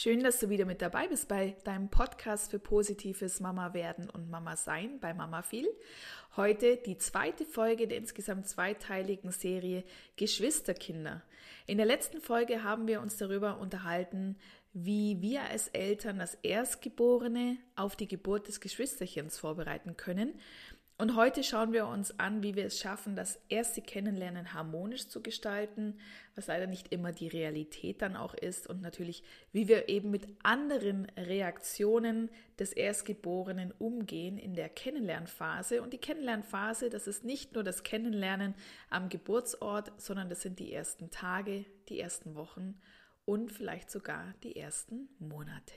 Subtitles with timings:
[0.00, 4.30] Schön, dass du wieder mit dabei bist bei deinem Podcast für positives Mama werden und
[4.30, 5.66] Mama sein bei Mama viel.
[6.36, 9.82] Heute die zweite Folge der insgesamt zweiteiligen Serie
[10.14, 11.24] Geschwisterkinder.
[11.66, 14.36] In der letzten Folge haben wir uns darüber unterhalten,
[14.72, 20.38] wie wir als Eltern das Erstgeborene auf die Geburt des Geschwisterchens vorbereiten können
[21.00, 25.22] und heute schauen wir uns an, wie wir es schaffen, das erste Kennenlernen harmonisch zu
[25.22, 25.96] gestalten,
[26.34, 29.22] was leider nicht immer die Realität dann auch ist und natürlich,
[29.52, 35.82] wie wir eben mit anderen Reaktionen des Erstgeborenen umgehen in der Kennenlernphase.
[35.82, 38.54] Und die Kennenlernphase, das ist nicht nur das Kennenlernen
[38.90, 42.80] am Geburtsort, sondern das sind die ersten Tage, die ersten Wochen
[43.24, 45.74] und vielleicht sogar die ersten Monate.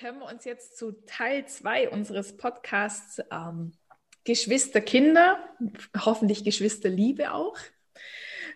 [0.00, 3.72] Damit wir uns jetzt zu Teil 2 unseres Podcasts ähm,
[4.24, 5.38] Geschwisterkinder,
[5.94, 7.58] hoffentlich Geschwisterliebe auch.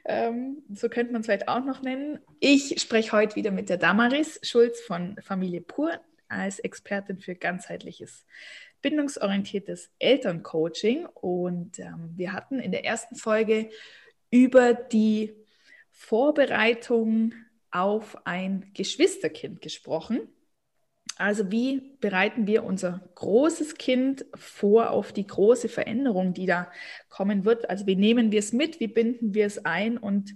[0.06, 2.19] Ähm, so könnte man es vielleicht auch noch nennen.
[2.41, 8.25] Ich spreche heute wieder mit der Damaris Schulz von Familie Pur als Expertin für ganzheitliches
[8.81, 11.05] bindungsorientiertes Elterncoaching.
[11.06, 13.69] Und ähm, wir hatten in der ersten Folge
[14.31, 15.34] über die
[15.91, 17.34] Vorbereitung
[17.70, 20.28] auf ein Geschwisterkind gesprochen.
[21.17, 26.71] Also wie bereiten wir unser großes Kind vor auf die große Veränderung, die da
[27.09, 27.71] kommen wird?
[27.71, 29.97] Also wie nehmen wir es mit, wie binden wir es ein?
[29.97, 30.34] Und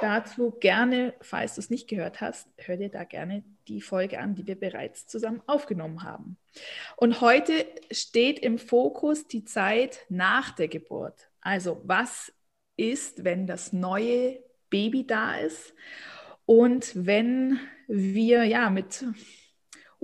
[0.00, 4.34] dazu gerne, falls du es nicht gehört hast, hör dir da gerne die Folge an,
[4.34, 6.38] die wir bereits zusammen aufgenommen haben.
[6.96, 11.28] Und heute steht im Fokus die Zeit nach der Geburt.
[11.40, 12.32] Also was
[12.76, 14.38] ist, wenn das neue
[14.70, 15.74] Baby da ist
[16.44, 17.58] und wenn
[17.88, 19.04] wir ja mit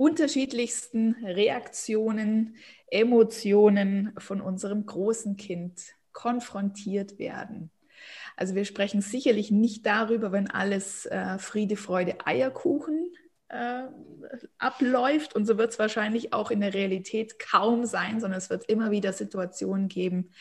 [0.03, 2.57] unterschiedlichsten Reaktionen,
[2.91, 5.81] Emotionen von unserem großen Kind
[6.11, 7.71] konfrontiert werden.
[8.35, 13.13] Also wir sprechen sicherlich nicht darüber, wenn alles äh, Friede, Freude, Eierkuchen
[13.53, 13.87] äh,
[14.57, 15.35] abläuft.
[15.35, 18.89] Und so wird es wahrscheinlich auch in der Realität kaum sein, sondern es wird immer
[18.91, 20.31] wieder Situationen geben,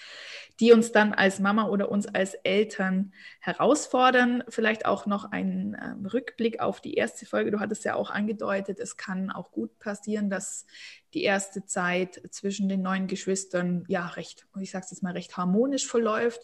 [0.60, 4.44] die uns dann als Mama oder uns als Eltern herausfordern.
[4.48, 7.50] Vielleicht auch noch ein äh, Rückblick auf die erste Folge.
[7.50, 10.64] Du hattest ja auch angedeutet, es kann auch gut passieren, dass
[11.12, 15.36] die erste Zeit zwischen den neuen Geschwistern ja recht, ich sage es jetzt mal, recht
[15.36, 16.40] harmonisch verläuft.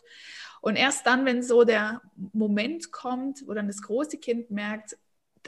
[0.60, 4.98] Und erst dann, wenn so der Moment kommt, wo dann das große Kind merkt,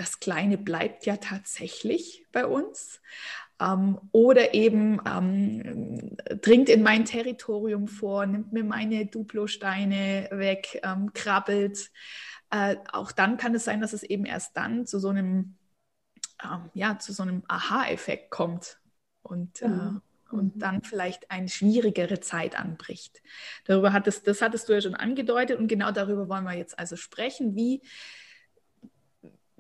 [0.01, 3.03] das Kleine bleibt ja tatsächlich bei uns.
[3.61, 11.13] Ähm, oder eben ähm, dringt in mein Territorium vor, nimmt mir meine Duplo-Steine weg, ähm,
[11.13, 11.91] krabbelt.
[12.49, 15.57] Äh, auch dann kann es sein, dass es eben erst dann zu so einem,
[16.43, 18.81] ähm, ja, zu so einem Aha-Effekt kommt.
[19.21, 20.01] Und, äh, mhm.
[20.31, 23.21] äh, und dann vielleicht eine schwierigere Zeit anbricht.
[23.67, 26.97] Darüber hattest, das hattest du ja schon angedeutet und genau darüber wollen wir jetzt also
[26.97, 27.55] sprechen.
[27.55, 27.83] Wie,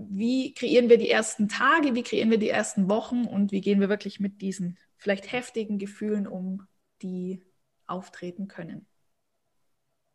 [0.09, 3.81] wie kreieren wir die ersten Tage, wie kreieren wir die ersten Wochen und wie gehen
[3.81, 6.67] wir wirklich mit diesen vielleicht heftigen Gefühlen um,
[7.03, 7.43] die
[7.87, 8.87] auftreten können.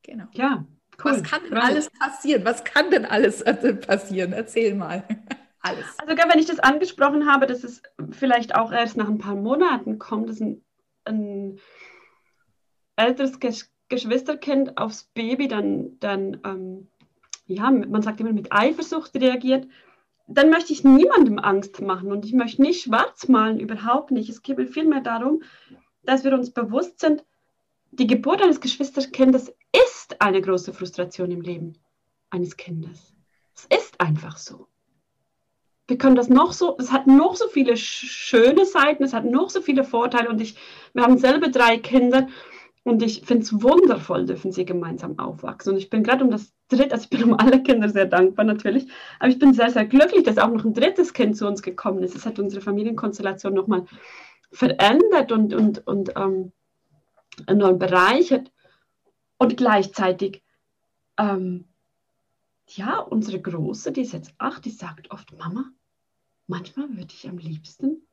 [0.04, 0.26] Genau.
[0.34, 0.66] Ja,
[1.04, 1.12] cool.
[1.12, 2.46] Was kann denn alles passieren?
[2.46, 4.34] Was kann denn alles äh, passieren?
[4.34, 5.04] Erzähl mal.
[5.60, 5.86] alles.
[5.98, 7.82] Also, wenn ich das angesprochen habe, dass es
[8.12, 10.64] vielleicht auch erst nach ein paar Monaten kommt, dass ein,
[11.06, 11.60] ein
[12.96, 13.40] älteres
[13.90, 16.88] Geschwisterkind aufs Baby dann, dann ähm,
[17.48, 19.68] ja, man sagt immer mit Eifersucht reagiert,
[20.28, 24.30] dann möchte ich niemandem Angst machen und ich möchte nicht schwarz malen, überhaupt nicht.
[24.30, 25.44] Es geht mir vielmehr darum,
[26.04, 27.24] dass wir uns bewusst sind,
[27.92, 29.54] die Geburt eines Geschwisterkindes
[29.90, 31.78] ist eine große Frustration im Leben
[32.30, 33.14] eines Kindes.
[33.56, 34.68] Es ist einfach so.
[35.88, 39.52] Wir können das noch so, es hat noch so viele schöne Seiten, es hat noch
[39.52, 40.58] so viele Vorteile und ich,
[40.94, 42.28] wir haben selber drei Kinder
[42.86, 45.74] und ich finde es wundervoll, dürfen sie gemeinsam aufwachsen.
[45.74, 48.46] Und ich bin gerade um das dritte, also ich bin um alle Kinder sehr dankbar
[48.46, 48.88] natürlich,
[49.20, 52.04] aber ich bin sehr, sehr glücklich, dass auch noch ein drittes Kind zu uns gekommen
[52.04, 52.16] ist.
[52.16, 53.86] Es hat unsere Familienkonstellation nochmal
[54.52, 56.52] verändert und, und, und ähm,
[57.48, 58.52] enorm bereichert.
[59.38, 60.44] Und gleichzeitig,
[61.18, 61.66] ähm,
[62.68, 65.72] ja, unsere Große, die ist jetzt acht, die sagt oft, Mama,
[66.46, 68.06] manchmal würde ich am liebsten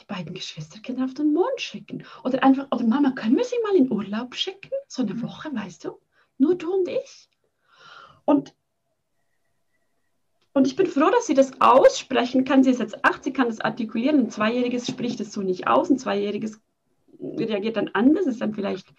[0.00, 2.04] die beiden Geschwisterkinder auf den Mond schicken.
[2.24, 4.70] Oder einfach, oder Mama, können wir sie mal in Urlaub schicken?
[4.88, 5.22] So eine mhm.
[5.22, 6.00] Woche, weißt du?
[6.38, 7.28] Nur du und ich.
[8.24, 8.54] Und,
[10.52, 12.64] und ich bin froh, dass sie das aussprechen kann.
[12.64, 14.18] Sie ist jetzt acht, sie kann das artikulieren.
[14.18, 15.90] Ein Zweijähriges spricht es so nicht aus.
[15.90, 16.60] Ein Zweijähriges
[17.20, 18.92] reagiert dann anders, ist dann vielleicht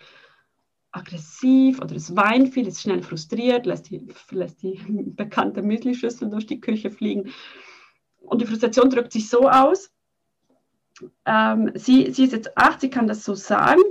[0.91, 6.45] aggressiv oder es weint viel, ist schnell frustriert, lässt die, lässt die bekannte Müslischüssel durch
[6.45, 7.33] die Küche fliegen.
[8.21, 9.91] Und die Frustration drückt sich so aus.
[11.25, 13.81] Ähm, sie, sie ist jetzt acht, sie kann das so sagen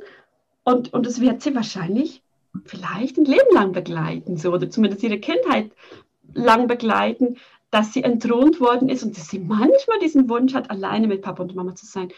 [0.64, 2.22] und, und das wird sie wahrscheinlich
[2.64, 5.72] vielleicht ein Leben lang begleiten, so, oder zumindest ihre Kindheit
[6.32, 7.36] lang begleiten,
[7.70, 11.42] dass sie entthront worden ist und dass sie manchmal diesen Wunsch hat, alleine mit Papa
[11.42, 12.12] und Mama zu sein.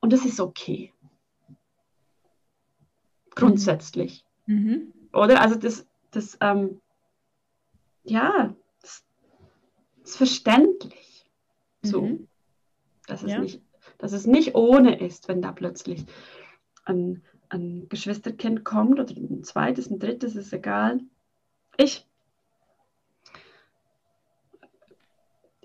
[0.00, 0.92] Und das ist okay.
[3.34, 4.24] Grundsätzlich.
[4.46, 4.92] Mhm.
[5.12, 5.40] Oder?
[5.40, 6.80] Also das, das ähm,
[8.04, 9.04] ja, das
[10.04, 11.26] ist verständlich.
[11.82, 12.02] So.
[12.02, 12.28] Mhm.
[13.06, 13.38] Dass, es ja.
[13.40, 13.60] nicht,
[13.98, 16.04] dass es nicht ohne ist, wenn da plötzlich
[16.84, 21.00] ein, ein Geschwisterkind kommt oder ein zweites, ein drittes, ist egal.
[21.76, 22.06] Ich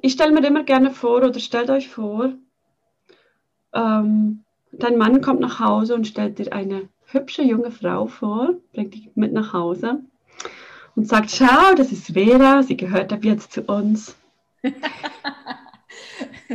[0.01, 2.33] ich stelle mir immer gerne vor oder stellt euch vor,
[3.74, 8.94] ähm, dein Mann kommt nach Hause und stellt dir eine hübsche junge Frau vor, bringt
[8.95, 10.00] dich mit nach Hause
[10.95, 14.16] und sagt, schau, das ist Vera, sie gehört ab jetzt zu uns.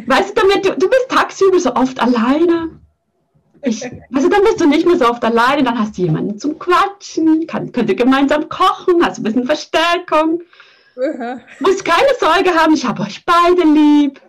[0.06, 2.80] weißt du, damit du, du bist tagsüber so oft alleine.
[3.62, 3.82] Ich,
[4.14, 7.46] also dann bist du nicht mehr so oft alleine, dann hast du jemanden zum Quatschen,
[7.46, 10.42] kann, könnt ihr gemeinsam kochen, hast ein bisschen Verstärkung.
[10.96, 14.20] Uh Muss keine Sorge haben, ich habe euch beide lieb.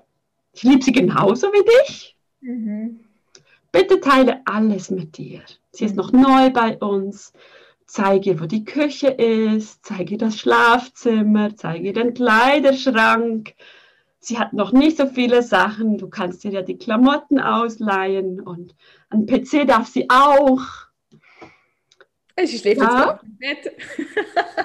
[0.54, 2.18] Ich liebe sie genauso wie dich.
[2.42, 3.00] Mhm.
[3.72, 5.42] Bitte teile alles mit dir.
[5.72, 7.32] Sie ist noch neu bei uns.
[7.86, 13.54] Zeige ihr, wo die Küche ist, zeige ihr das Schlafzimmer, zeige ihr den Kleiderschrank.
[14.20, 15.98] Sie hat noch nicht so viele Sachen.
[15.98, 18.76] Du kannst ihr ja die Klamotten ausleihen und
[19.10, 20.88] ein PC darf sie auch.
[22.46, 23.12] Sie schläft ja.
[23.12, 23.76] jetzt im Bett.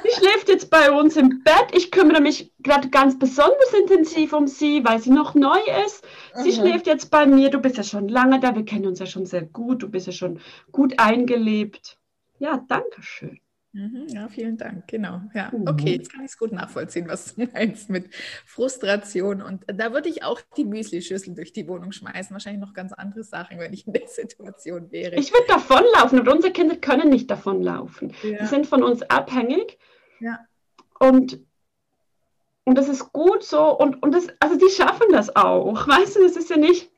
[0.02, 1.68] sie schläft jetzt bei uns im Bett.
[1.72, 6.04] Ich kümmere mich gerade ganz besonders intensiv um sie, weil sie noch neu ist.
[6.34, 6.60] Sie Aha.
[6.60, 7.48] schläft jetzt bei mir.
[7.48, 8.54] Du bist ja schon lange da.
[8.54, 9.82] Wir kennen uns ja schon sehr gut.
[9.82, 10.40] Du bist ja schon
[10.70, 11.96] gut eingelebt.
[12.38, 13.40] Ja, danke schön.
[13.74, 14.86] Mhm, ja, vielen Dank.
[14.86, 15.22] Genau.
[15.34, 15.66] Ja, mhm.
[15.66, 18.14] okay, jetzt kann ich es gut nachvollziehen, was du meinst mit
[18.44, 19.40] Frustration.
[19.40, 22.34] Und da würde ich auch die Müsli-Schüssel durch die Wohnung schmeißen.
[22.34, 25.16] Wahrscheinlich noch ganz andere Sachen, wenn ich in der Situation wäre.
[25.16, 28.12] Ich würde davonlaufen, aber unsere Kinder können nicht davonlaufen.
[28.22, 28.40] Ja.
[28.40, 29.78] Die sind von uns abhängig.
[30.20, 30.40] Ja.
[30.98, 31.40] Und,
[32.64, 33.76] und das ist gut so.
[33.76, 35.88] Und, und das, also die schaffen das auch.
[35.88, 36.90] Weißt du, das ist ja nicht,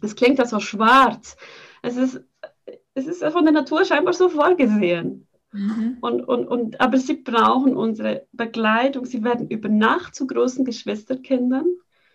[0.00, 1.36] das klingt ja so schwarz.
[1.82, 2.20] Es ist,
[2.94, 5.26] es ist von der Natur scheinbar so vorgesehen.
[5.54, 5.98] Mhm.
[6.00, 9.04] Und, und, und, aber sie brauchen unsere Begleitung.
[9.04, 11.66] Sie werden über Nacht zu großen Geschwisterkindern.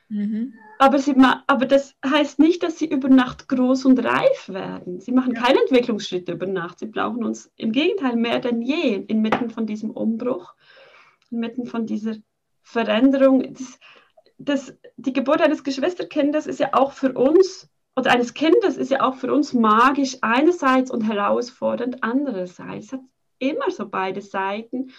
[0.09, 0.53] Mhm.
[0.77, 1.15] Aber, sie,
[1.47, 4.99] aber das heißt nicht, dass sie über Nacht groß und reif werden.
[4.99, 5.41] Sie machen ja.
[5.41, 6.79] keine Entwicklungsschritte über Nacht.
[6.79, 10.53] Sie brauchen uns im Gegenteil mehr denn je inmitten von diesem Umbruch,
[11.31, 12.15] inmitten von dieser
[12.61, 13.53] Veränderung.
[13.53, 13.79] Das,
[14.37, 19.01] das, die Geburt eines Geschwisterkindes ist ja auch für uns, oder eines Kindes ist ja
[19.01, 22.87] auch für uns magisch einerseits und herausfordernd andererseits.
[22.87, 23.01] Es hat
[23.39, 24.91] immer so beide Seiten.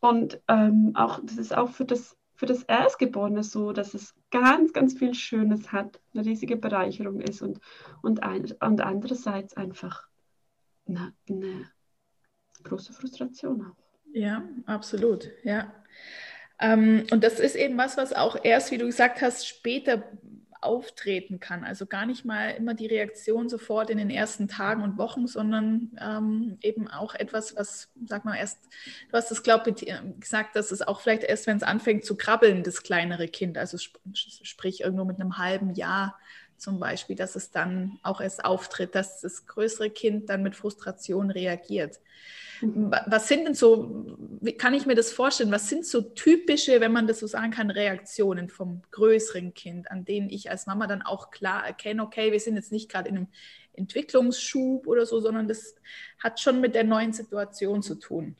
[0.00, 4.72] Und ähm, auch, das ist auch für das, für das Erstgeborene so, dass es ganz,
[4.72, 7.60] ganz viel Schönes hat, eine riesige Bereicherung ist und,
[8.02, 10.06] und, ein, und andererseits einfach
[10.86, 11.70] eine, eine
[12.62, 13.76] große Frustration auch.
[14.12, 15.72] Ja, absolut, ja.
[16.60, 20.02] Ähm, und das ist eben was, was auch erst, wie du gesagt hast, später
[20.60, 21.64] auftreten kann.
[21.64, 25.96] Also gar nicht mal immer die Reaktion sofort in den ersten Tagen und Wochen, sondern
[26.00, 28.58] ähm, eben auch etwas, was, sag mal, erst,
[29.10, 32.16] du hast es, glaube ich, gesagt, dass es auch vielleicht erst, wenn es anfängt zu
[32.16, 36.18] krabbeln, das kleinere Kind, also sp sprich irgendwo mit einem halben Jahr
[36.58, 41.30] zum Beispiel, dass es dann auch erst auftritt, dass das größere Kind dann mit Frustration
[41.30, 42.00] reagiert.
[42.60, 42.90] Mhm.
[43.06, 46.92] Was sind denn so, wie kann ich mir das vorstellen, was sind so typische, wenn
[46.92, 51.02] man das so sagen kann, Reaktionen vom größeren Kind, an denen ich als Mama dann
[51.02, 53.28] auch klar erkenne, okay, wir sind jetzt nicht gerade in einem
[53.74, 55.74] Entwicklungsschub oder so, sondern das
[56.18, 58.36] hat schon mit der neuen Situation zu tun.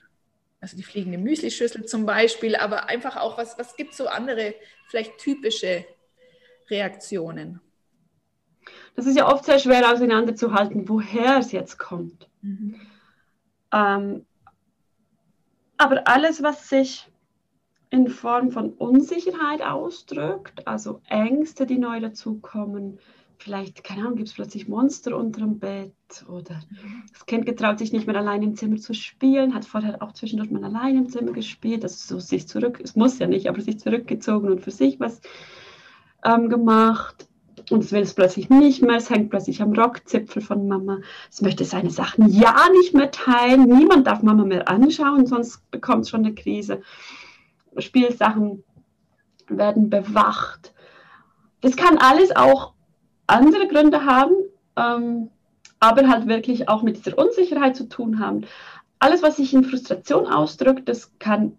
[0.60, 4.54] Also die fliegende Müslischüssel zum Beispiel, aber einfach auch, was, was gibt es so andere,
[4.88, 5.84] vielleicht typische
[6.68, 7.60] Reaktionen?
[8.98, 12.28] Das ist ja oft sehr schwer auseinanderzuhalten, woher es jetzt kommt.
[12.42, 12.74] Mhm.
[13.72, 14.26] Ähm,
[15.76, 17.08] aber alles, was sich
[17.90, 22.98] in Form von Unsicherheit ausdrückt, also Ängste, die neu dazukommen,
[23.36, 25.92] vielleicht, keine Ahnung, gibt es plötzlich Monster unter dem Bett
[26.28, 27.04] oder mhm.
[27.12, 30.50] das Kind getraut sich nicht mehr allein im Zimmer zu spielen, hat vorher auch zwischendurch
[30.50, 33.78] mal allein im Zimmer gespielt, also so sich zurück, es muss ja nicht, aber sich
[33.78, 35.20] zurückgezogen und für sich was
[36.24, 37.28] ähm, gemacht
[37.72, 40.98] und es will es plötzlich nicht mehr, es hängt plötzlich am Rockzipfel von Mama,
[41.30, 46.02] es möchte seine Sachen ja nicht mehr teilen, niemand darf Mama mehr anschauen, sonst bekommt
[46.02, 46.82] es schon eine Krise.
[47.76, 48.64] Spielsachen
[49.48, 50.72] werden bewacht.
[51.60, 52.74] Das kann alles auch
[53.26, 54.34] andere Gründe haben,
[54.76, 55.30] ähm,
[55.80, 58.42] aber halt wirklich auch mit dieser Unsicherheit zu tun haben.
[58.98, 61.56] Alles, was sich in Frustration ausdrückt, das kann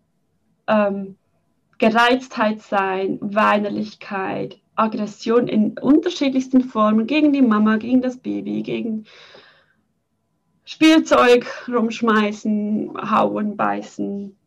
[0.68, 1.16] ähm,
[1.78, 9.06] Gereiztheit sein, Weinerlichkeit, Aggression in unterschiedlichsten Formen gegen die Mama, gegen das Baby, gegen
[10.66, 14.38] Spielzeug rumschmeißen, hauen, beißen,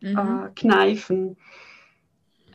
[0.00, 0.18] mhm.
[0.18, 1.36] äh, kneifen.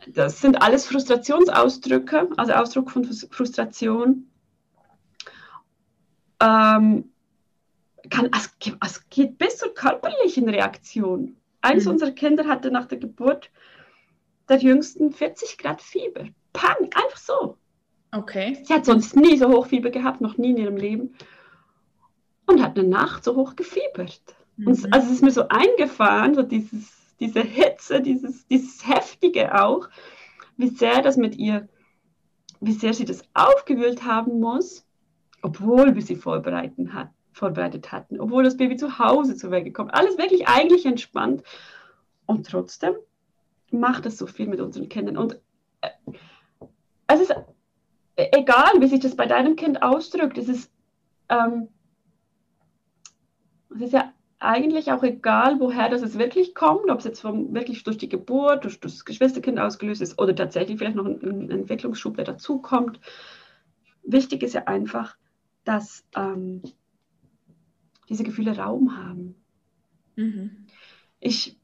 [0.06, 4.28] Das sind alles Frustrationsausdrücke, also Ausdruck von Frustration.
[6.40, 7.10] Ähm,
[8.10, 8.52] kann, es,
[8.84, 11.36] es geht bis zur körperlichen Reaktion.
[11.60, 11.92] Eines mhm.
[11.92, 13.50] unserer Kinder hatte nach der Geburt
[14.48, 16.26] der jüngsten 40 Grad Fieber.
[16.52, 17.56] Pang, einfach so.
[18.12, 18.58] Okay.
[18.64, 21.14] Sie hat sonst nie so hoch Fieber gehabt, noch nie in ihrem Leben.
[22.46, 24.20] Und hat eine Nacht so hoch gefiebert.
[24.56, 24.68] Mhm.
[24.68, 29.88] Und also es ist mir so eingefahren, so dieses, diese Hitze, dieses, dieses Heftige auch,
[30.56, 31.68] wie sehr das mit ihr,
[32.60, 34.86] wie sehr sie das aufgewühlt haben muss,
[35.40, 39.94] obwohl wir sie vorbereiten hat, vorbereitet hatten, obwohl das Baby zu Hause zu Wege kommt.
[39.94, 41.42] Alles wirklich eigentlich entspannt.
[42.26, 42.94] Und trotzdem
[43.70, 45.16] macht es so viel mit unseren Kindern.
[45.16, 45.40] Und
[45.80, 45.88] äh,
[47.12, 47.34] es ist
[48.16, 50.38] egal, wie sich das bei deinem Kind ausdrückt.
[50.38, 50.70] Es ist,
[51.28, 51.68] ähm,
[53.74, 57.54] es ist ja eigentlich auch egal, woher das es wirklich kommt, ob es jetzt vom,
[57.54, 61.50] wirklich durch die Geburt, durch das Geschwisterkind ausgelöst ist oder tatsächlich vielleicht noch ein, ein
[61.50, 63.00] Entwicklungsschub, der dazukommt.
[64.02, 65.16] Wichtig ist ja einfach,
[65.64, 66.62] dass ähm,
[68.08, 69.36] diese Gefühle Raum haben.
[70.16, 70.66] Mhm.
[71.20, 71.56] Ich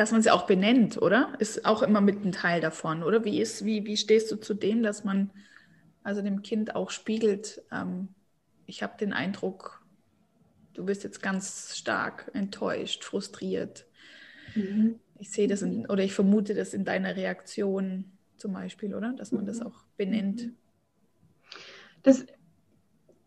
[0.00, 1.34] dass man sie auch benennt, oder?
[1.40, 3.22] Ist auch immer mit ein Teil davon, oder?
[3.26, 5.30] Wie, ist, wie, wie stehst du zu dem, dass man
[6.02, 8.08] also dem Kind auch spiegelt, ähm,
[8.64, 9.84] ich habe den Eindruck,
[10.72, 13.84] du bist jetzt ganz stark enttäuscht, frustriert.
[14.54, 15.00] Mhm.
[15.18, 19.12] Ich sehe das in, oder ich vermute das in deiner Reaktion zum Beispiel, oder?
[19.12, 19.66] Dass man das mhm.
[19.66, 20.48] auch benennt.
[22.04, 22.24] Das,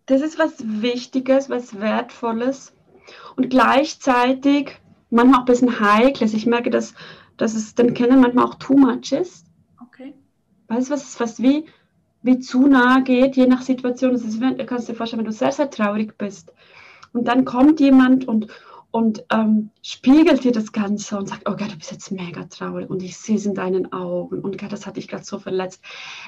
[0.08, 2.74] das ist was Wichtiges, was Wertvolles
[3.36, 4.80] und gleichzeitig
[5.14, 6.34] manchmal auch ein bisschen Heikles.
[6.34, 6.94] Ich merke, dass,
[7.38, 9.46] dass es den Kindern manchmal auch too much ist.
[9.82, 10.14] Okay.
[10.68, 11.66] Weißt du, was es fast wie,
[12.22, 14.14] wie zu nahe geht, je nach Situation.
[14.14, 16.52] Das ist, du kannst dir vorstellen, wenn du sehr, sehr traurig bist
[17.14, 18.48] und dann kommt jemand und,
[18.92, 22.90] und ähm, spiegelt dir das Ganze und sagt, oh Gott, du bist jetzt mega traurig
[22.90, 25.82] und ich sehe es in deinen Augen und Gott, das hat dich gerade so verletzt.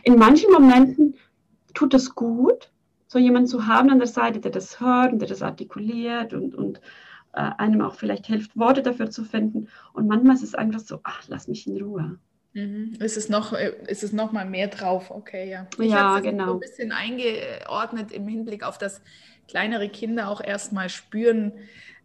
[0.04, 1.15] In manchen Momenten
[1.74, 2.72] tut es gut,
[3.08, 6.56] so jemanden zu haben an der Seite, der das hört und der das artikuliert und,
[6.56, 6.80] und
[7.42, 9.68] einem auch vielleicht hilft, Worte dafür zu finden.
[9.94, 12.18] Und manchmal ist es einfach so, ach, lass mich in Ruhe.
[12.54, 12.94] Mhm.
[13.00, 15.12] Ist es noch, äh, ist es noch mal mehr drauf?
[15.12, 15.68] Okay, ja.
[15.77, 16.48] Ich ja, genau.
[16.48, 19.01] So ein bisschen eingeordnet im Hinblick auf das
[19.48, 21.51] kleinere Kinder auch erstmal spüren,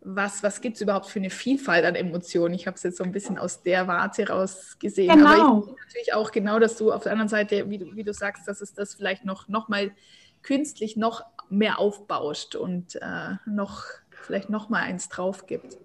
[0.02, 2.54] was, was gibt es überhaupt für eine Vielfalt an Emotionen.
[2.54, 5.10] Ich habe es jetzt so ein bisschen aus der Warte raus gesehen.
[5.10, 5.28] Genau.
[5.28, 8.12] Aber ich natürlich auch genau, dass du auf der anderen Seite, wie du, wie du
[8.12, 9.92] sagst, dass es das vielleicht noch, noch mal
[10.42, 13.84] künstlich noch mehr aufbauscht und äh, noch
[14.22, 15.78] vielleicht noch mal eins drauf gibt.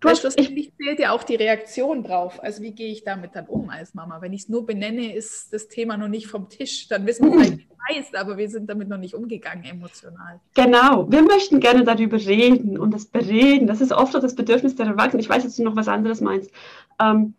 [0.00, 2.42] Du hast, schlussendlich zählt ja auch die Reaktion drauf.
[2.42, 4.20] Also wie gehe ich damit dann um als Mama?
[4.20, 6.88] Wenn ich es nur benenne, ist das Thema noch nicht vom Tisch.
[6.88, 10.40] Dann wissen wir vielleicht, wie es heißt, aber wir sind damit noch nicht umgegangen emotional.
[10.54, 11.10] Genau.
[11.10, 13.66] Wir möchten gerne darüber reden und das bereden.
[13.66, 15.20] Das ist oft das Bedürfnis der Erwachsenen.
[15.20, 16.50] Ich weiß, dass du noch was anderes meinst.
[17.00, 17.34] Ähm,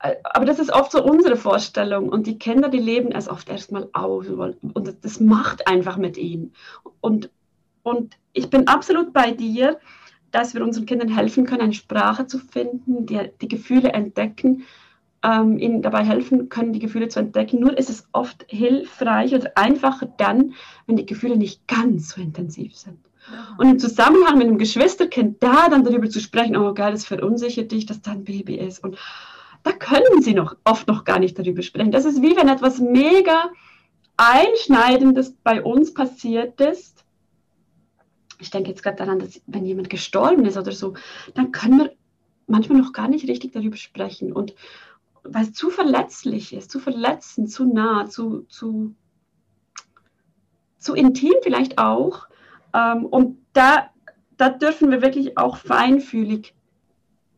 [0.00, 2.08] äh, aber das ist oft so unsere Vorstellung.
[2.08, 4.28] Und die Kinder, die leben es oft erstmal aus.
[4.28, 6.54] Und das macht einfach mit ihnen.
[7.00, 7.30] Und
[7.88, 9.78] und ich bin absolut bei dir,
[10.30, 14.64] dass wir unseren Kindern helfen können, eine Sprache zu finden, die, die Gefühle entdecken,
[15.22, 17.60] ähm, ihnen dabei helfen können, die Gefühle zu entdecken.
[17.60, 20.54] Nur ist es oft hilfreich oder einfacher dann,
[20.86, 22.98] wenn die Gefühle nicht ganz so intensiv sind.
[23.58, 27.72] Und im Zusammenhang mit einem Geschwisterkind da dann darüber zu sprechen, oh geil, das verunsichert
[27.72, 28.82] dich, dass da ein Baby ist.
[28.82, 28.96] Und
[29.64, 31.90] da können sie noch oft noch gar nicht darüber sprechen.
[31.90, 33.50] Das ist wie wenn etwas mega
[34.16, 37.04] Einschneidendes bei uns passiert ist
[38.40, 40.94] ich denke jetzt gerade daran, dass wenn jemand gestorben ist oder so,
[41.34, 41.92] dann können wir
[42.46, 44.32] manchmal noch gar nicht richtig darüber sprechen.
[44.32, 44.54] Und
[45.22, 48.94] weil es zu verletzlich ist, zu verletzend, zu nah, zu, zu,
[50.78, 52.28] zu intim vielleicht auch.
[52.74, 53.90] Ähm, und da,
[54.36, 56.54] da dürfen wir wirklich auch feinfühlig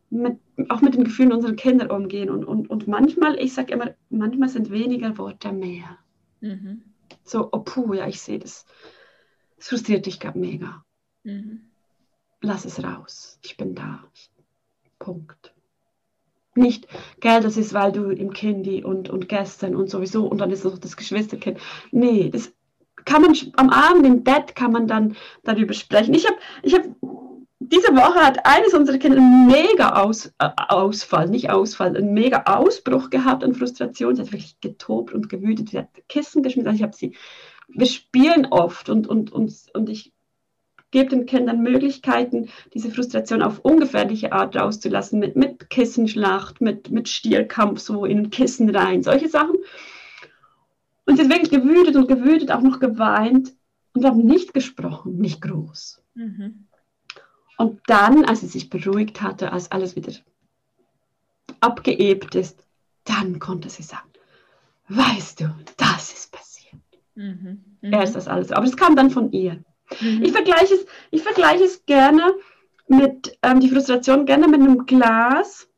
[0.09, 0.39] mit,
[0.69, 2.29] auch mit den Gefühlen unserer Kinder umgehen.
[2.29, 5.97] Und, und, und manchmal, ich sage immer, manchmal sind weniger Worte mehr.
[6.41, 6.83] Mhm.
[7.23, 8.65] So, oh puh, ja, ich sehe das.
[9.57, 10.83] Das frustriert dich gerade mega.
[11.23, 11.61] Mhm.
[12.41, 13.37] Lass es raus.
[13.43, 14.03] Ich bin da.
[14.99, 15.53] Punkt.
[16.53, 16.87] Nicht,
[17.21, 20.65] gell, das ist, weil du im Kindi und, und gestern und sowieso und dann ist
[20.65, 21.59] noch das Geschwisterkind.
[21.91, 22.51] Nee, das
[23.05, 26.13] kann man am Abend im Bett kann man dann darüber sprechen.
[26.13, 26.83] Ich habe ich hab,
[27.59, 32.43] diese Woche hat eines unserer Kinder einen mega Aus, äh, Ausfall, nicht Ausfall, einen mega
[32.43, 34.15] Ausbruch gehabt an Frustration.
[34.15, 35.69] Sie hat wirklich getobt und gewütet.
[35.69, 36.67] Sie hat Kissen geschmissen.
[36.67, 37.15] Also ich habe sie
[37.73, 40.10] wir spielen oft und, und, und, und ich
[40.91, 47.09] gebe den Kindern Möglichkeiten, diese Frustration auf ungefährliche Art rauszulassen, mit, mit Kissenschlacht, mit, mit
[47.09, 49.55] Stierkampf, so in ein Kissen rein, solche Sachen.
[51.05, 53.53] Und sie ist wirklich gewütet und gewütet, auch noch geweint
[53.93, 56.01] und haben nicht gesprochen, nicht groß.
[56.13, 56.67] Mhm.
[57.57, 60.13] Und dann, als sie sich beruhigt hatte, als alles wieder
[61.59, 62.65] abgeebt ist,
[63.03, 64.09] dann konnte sie sagen,
[64.89, 66.81] weißt du, das ist passiert.
[67.15, 67.63] Mhm.
[67.81, 67.93] Mhm.
[67.93, 68.51] Er ist das alles.
[68.51, 69.63] Aber es kam dann von ihr.
[69.99, 70.23] Mhm.
[70.23, 72.33] Ich, vergleiche es, ich vergleiche es gerne
[72.87, 75.69] mit, ähm, die Frustration gerne mit einem Glas,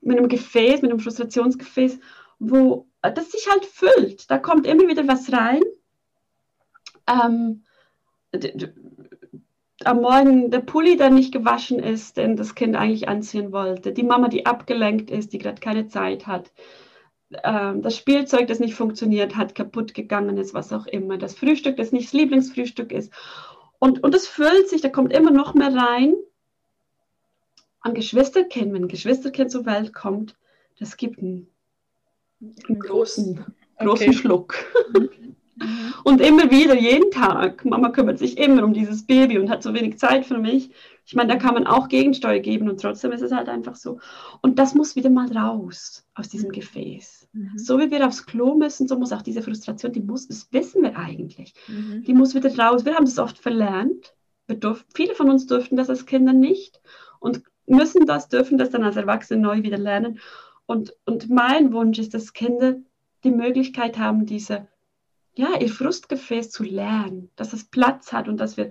[0.00, 1.98] mit einem Gefäß, mit einem Frustrationsgefäß,
[2.38, 4.30] wo das sich halt füllt.
[4.30, 5.62] Da kommt immer wieder was rein.
[7.06, 7.64] Ähm,
[9.84, 14.02] am Morgen der Pulli, der nicht gewaschen ist, den das Kind eigentlich anziehen wollte, die
[14.02, 16.52] Mama, die abgelenkt ist, die gerade keine Zeit hat,
[17.42, 21.76] ähm, das Spielzeug, das nicht funktioniert hat, kaputt gegangen ist, was auch immer, das Frühstück,
[21.76, 23.12] das nicht das Lieblingsfrühstück ist.
[23.84, 26.14] Und, und es füllt sich, da kommt immer noch mehr rein.
[27.80, 30.38] An Geschwisterkind, wenn ein Geschwisterkind zur Welt kommt,
[30.78, 31.50] das gibt einen,
[32.40, 33.44] einen großen,
[33.76, 34.12] großen okay.
[34.14, 34.54] Schluck.
[35.56, 35.94] Mhm.
[36.04, 37.64] Und immer wieder, jeden Tag.
[37.64, 40.70] Mama kümmert sich immer um dieses Baby und hat so wenig Zeit für mich.
[41.06, 43.98] Ich meine, da kann man auch Gegensteuer geben und trotzdem ist es halt einfach so.
[44.40, 46.54] Und das muss wieder mal raus aus diesem mhm.
[46.54, 47.28] Gefäß.
[47.32, 47.58] Mhm.
[47.58, 50.82] So wie wir aufs Klo müssen, so muss auch diese Frustration, die muss, das wissen
[50.82, 52.04] wir eigentlich, mhm.
[52.04, 52.84] die muss wieder raus.
[52.84, 54.14] Wir haben das oft verlernt.
[54.46, 56.80] Wir durf, viele von uns durften das als Kinder nicht
[57.20, 60.18] und müssen das, dürfen das dann als Erwachsene neu wieder lernen.
[60.66, 62.76] Und, und mein Wunsch ist, dass Kinder
[63.24, 64.68] die Möglichkeit haben, diese
[65.36, 68.70] ja, ihr Frustgefäß zu lernen, dass es Platz hat und dass wir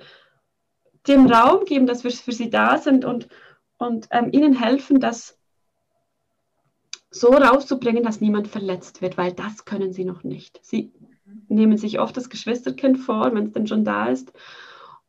[1.07, 3.27] dem Raum geben, dass wir für sie da sind und,
[3.77, 5.37] und ähm, ihnen helfen, das
[7.11, 10.59] so rauszubringen, dass niemand verletzt wird, weil das können sie noch nicht.
[10.63, 10.93] Sie
[11.47, 14.33] nehmen sich oft das Geschwisterkind vor, wenn es denn schon da ist,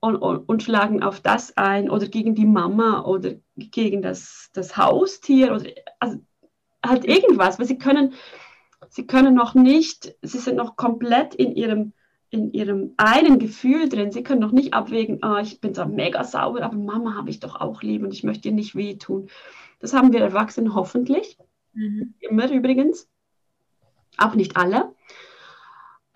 [0.01, 4.77] und, und, und, schlagen auf das ein oder gegen die Mama oder gegen das, das
[4.77, 6.19] Haustier oder also
[6.85, 8.13] halt irgendwas, weil sie können,
[8.89, 11.93] sie können noch nicht, sie sind noch komplett in ihrem,
[12.31, 14.13] in ihrem einen Gefühl drin.
[14.13, 17.41] Sie können noch nicht abwägen, ah, ich bin so mega sauer, aber Mama habe ich
[17.41, 19.29] doch auch lieb und ich möchte ihr nicht wehtun.
[19.81, 21.39] Das haben wir Erwachsenen hoffentlich.
[21.75, 22.15] Mhm.
[22.21, 23.09] Immer übrigens.
[24.17, 24.95] Auch nicht alle.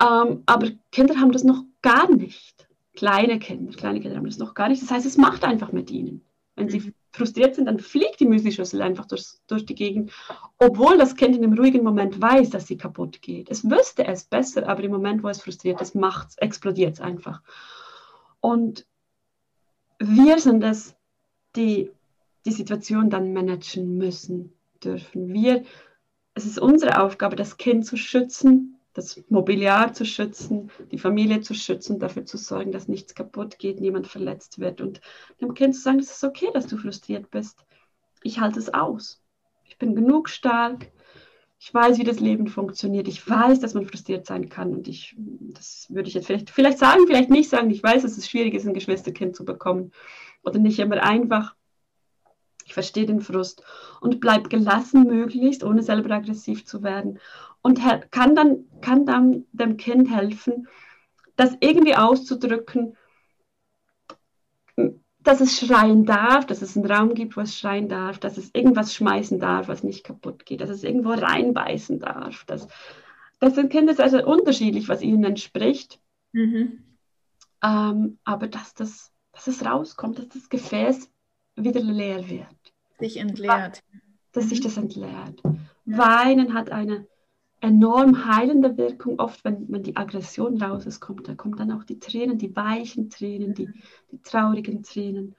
[0.01, 2.67] Ähm, aber Kinder haben das noch gar nicht.
[2.95, 4.81] Kleine Kinder, kleine Kinder haben das noch gar nicht.
[4.81, 6.21] Das heißt, es macht einfach mit ihnen.
[6.55, 6.69] Wenn mhm.
[6.69, 10.11] sie frustriert sind, dann fliegt die Müslischüssel einfach durch, durch die Gegend,
[10.57, 13.49] obwohl das Kind in einem ruhigen Moment weiß, dass sie kaputt geht.
[13.49, 17.41] Es wüsste es besser, aber im Moment, wo es frustriert ist, macht's, explodiert es einfach.
[18.39, 18.85] Und
[19.99, 20.95] wir sind es,
[21.55, 21.91] die
[22.45, 25.33] die Situation dann managen müssen, dürfen.
[25.33, 25.63] Wir,
[26.33, 31.53] es ist unsere Aufgabe, das Kind zu schützen, das Mobiliar zu schützen, die Familie zu
[31.53, 34.99] schützen, dafür zu sorgen, dass nichts kaputt geht, niemand verletzt wird und
[35.39, 37.65] dem Kind zu sagen, es ist okay, dass du frustriert bist.
[38.23, 39.21] Ich halte es aus.
[39.63, 40.91] Ich bin genug stark.
[41.61, 43.07] Ich weiß, wie das Leben funktioniert.
[43.07, 44.73] Ich weiß, dass man frustriert sein kann.
[44.73, 47.69] Und ich, das würde ich jetzt vielleicht, vielleicht sagen, vielleicht nicht sagen.
[47.69, 49.91] Ich weiß, dass es schwierig ist, ein Geschwisterkind zu bekommen.
[50.43, 51.55] Oder nicht immer einfach.
[52.65, 53.63] Ich verstehe den Frust
[53.99, 57.19] und bleib gelassen möglichst, ohne selber aggressiv zu werden
[57.61, 60.67] und kann dann, kann dann dem Kind helfen,
[61.35, 62.95] das irgendwie auszudrücken,
[65.19, 68.51] dass es schreien darf, dass es einen Raum gibt, wo es schreien darf, dass es
[68.53, 72.45] irgendwas schmeißen darf, was nicht kaputt geht, dass es irgendwo reinbeißen darf.
[72.45, 72.67] Das,
[73.39, 75.99] das sind Kinder sehr, sehr unterschiedlich, was ihnen entspricht.
[76.31, 76.83] Mhm.
[77.61, 81.09] Ähm, aber dass, das, dass es rauskommt, dass das Gefäß
[81.55, 82.47] wieder leer wird.
[82.97, 83.83] Sich entleert.
[84.31, 84.49] Dass mhm.
[84.49, 85.41] sich das entleert.
[85.85, 85.97] Ja.
[85.97, 87.07] Weinen hat eine
[87.61, 89.19] enorm heilende Wirkung.
[89.19, 92.55] Oft, wenn, wenn die Aggression raus ist, kommt, da kommen dann auch die Tränen, die
[92.55, 93.69] weichen Tränen, die,
[94.11, 95.35] die traurigen Tränen.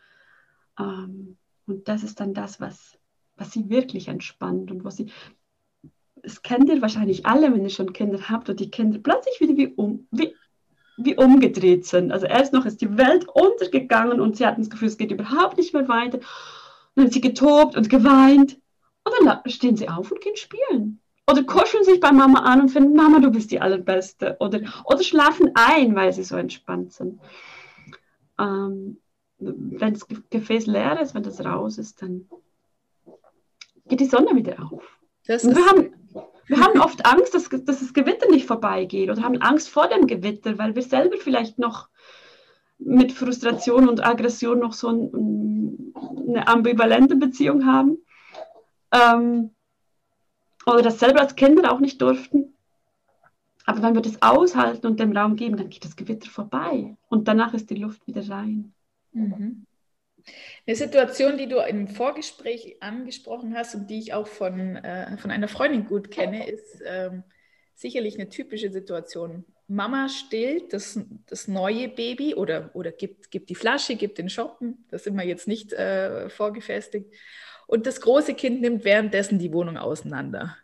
[0.78, 2.98] Ähm, und das ist dann das, was,
[3.36, 5.10] was sie wirklich entspannt und was sie.
[6.22, 9.56] Das kennt ihr wahrscheinlich alle, wenn ihr schon Kinder habt und die Kinder plötzlich wieder
[9.56, 10.34] wie, um, wie,
[10.98, 12.12] wie umgedreht sind.
[12.12, 15.56] Also erst noch ist die Welt untergegangen und sie hatten das Gefühl, es geht überhaupt
[15.56, 16.18] nicht mehr weiter.
[16.18, 16.24] Und
[16.96, 18.60] dann hat sie getobt und geweint.
[19.04, 21.00] Und dann stehen sie auf und gehen spielen.
[21.30, 24.36] Oder kuscheln sich bei Mama an und finden, Mama, du bist die Allerbeste.
[24.40, 27.20] Oder, oder schlafen ein, weil sie so entspannt sind.
[28.38, 28.98] Ähm,
[29.38, 32.28] wenn das Gefäß leer ist, wenn das raus ist, dann
[33.86, 34.82] geht die Sonne wieder auf.
[35.26, 35.94] wir, haben,
[36.46, 40.06] wir haben oft Angst, dass, dass das Gewitter nicht vorbeigeht oder haben Angst vor dem
[40.06, 41.88] Gewitter, weil wir selber vielleicht noch
[42.78, 45.92] mit Frustration und Aggression noch so ein,
[46.28, 47.98] eine ambivalente Beziehung haben.
[48.92, 49.50] Ähm,
[50.66, 52.54] oder das selber als Kinder auch nicht durften.
[53.66, 57.28] Aber wenn wir das aushalten und dem Raum geben, dann geht das Gewitter vorbei und
[57.28, 58.72] danach ist die Luft wieder rein.
[59.12, 59.66] Mhm.
[60.66, 65.30] Eine Situation, die du im Vorgespräch angesprochen hast und die ich auch von, äh, von
[65.30, 67.22] einer Freundin gut kenne, ist ähm,
[67.74, 69.44] sicherlich eine typische Situation.
[69.66, 74.84] Mama stillt das, das neue Baby oder, oder gibt, gibt die Flasche, gibt den Shoppen,
[74.90, 77.14] das sind wir jetzt nicht äh, vorgefestigt.
[77.70, 80.56] Und das große Kind nimmt währenddessen die Wohnung auseinander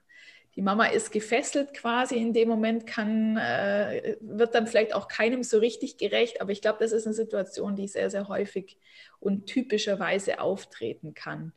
[0.56, 5.42] die Mama ist gefesselt quasi in dem Moment, kann, äh, wird dann vielleicht auch keinem
[5.42, 8.78] so richtig gerecht, aber ich glaube, das ist eine Situation, die sehr, sehr häufig
[9.20, 11.52] und typischerweise auftreten kann.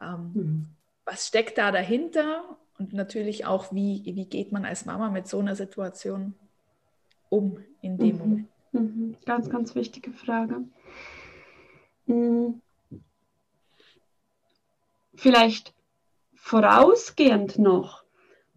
[0.00, 0.66] Ähm, mhm.
[1.04, 2.56] Was steckt da dahinter?
[2.78, 6.34] Und natürlich auch, wie, wie geht man als Mama mit so einer Situation
[7.28, 8.18] um in dem mhm.
[8.18, 8.48] Moment?
[8.72, 9.16] Mhm.
[9.26, 10.62] Ganz, ganz wichtige Frage.
[12.06, 12.62] Mhm.
[15.18, 15.74] Vielleicht
[16.34, 18.04] vorausgehend noch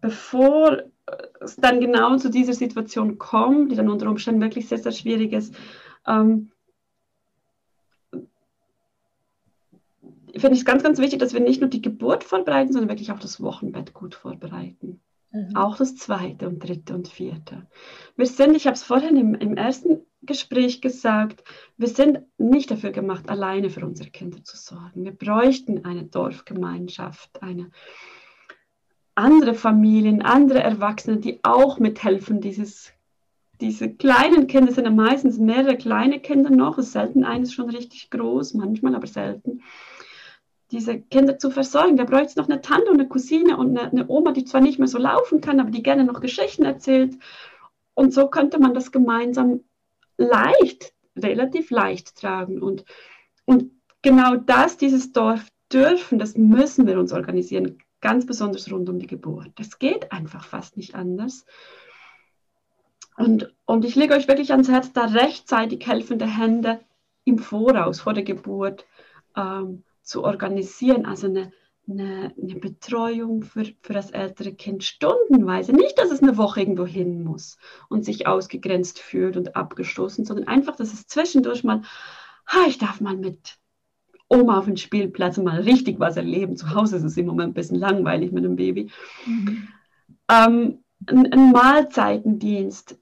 [0.02, 0.82] bevor
[1.40, 5.32] es dann genau zu dieser Situation kommt, die dann unter Umständen wirklich sehr, sehr schwierig
[5.32, 5.54] ist,
[6.06, 6.50] ähm,
[10.34, 13.12] finde ich es ganz, ganz wichtig, dass wir nicht nur die Geburt vorbereiten, sondern wirklich
[13.12, 15.00] auch das Wochenbett gut vorbereiten.
[15.32, 15.56] Mhm.
[15.56, 17.66] Auch das zweite und dritte und vierte.
[18.16, 21.42] Wir sind, ich habe es vorhin im, im ersten Gespräch gesagt,
[21.76, 25.04] wir sind nicht dafür gemacht, alleine für unsere Kinder zu sorgen.
[25.04, 27.70] Wir bräuchten eine Dorfgemeinschaft, eine,
[29.14, 32.92] andere Familien, andere Erwachsene, die auch mithelfen, dieses,
[33.60, 38.54] diese kleinen Kinder sind ja meistens mehrere kleine Kinder noch, selten eines schon richtig groß,
[38.54, 39.62] manchmal aber selten,
[40.72, 41.96] diese Kinder zu versorgen.
[41.96, 44.60] Da bräuchte es noch eine Tante und eine Cousine und eine, eine Oma, die zwar
[44.60, 47.16] nicht mehr so laufen kann, aber die gerne noch Geschichten erzählt.
[47.94, 49.60] Und so könnte man das gemeinsam
[50.16, 52.62] leicht, relativ leicht tragen.
[52.62, 52.84] Und,
[53.44, 58.98] und genau das, dieses Dorf dürfen, das müssen wir uns organisieren ganz besonders rund um
[58.98, 59.52] die Geburt.
[59.56, 61.46] Das geht einfach fast nicht anders.
[63.16, 66.80] Und, und ich lege euch wirklich ans Herz, da rechtzeitig helfende Hände
[67.24, 68.84] im Voraus, vor der Geburt
[69.36, 71.06] ähm, zu organisieren.
[71.06, 71.52] Also eine,
[71.88, 75.72] eine, eine, Betreuung für, für das ältere Kind stundenweise.
[75.72, 77.56] Nicht, dass es eine Woche irgendwo hin muss
[77.88, 81.82] und sich ausgegrenzt fühlt und abgestoßen, sondern einfach, dass es zwischendurch mal,
[82.46, 83.58] ha, ich darf mal mit
[84.32, 86.56] Oma auf dem Spielplatz mal richtig was erleben.
[86.56, 88.90] Zu Hause ist es im Moment ein bisschen langweilig mit dem Baby.
[89.26, 89.68] Mhm.
[90.30, 92.98] Ähm, ein, ein, Mahlzeitendienst.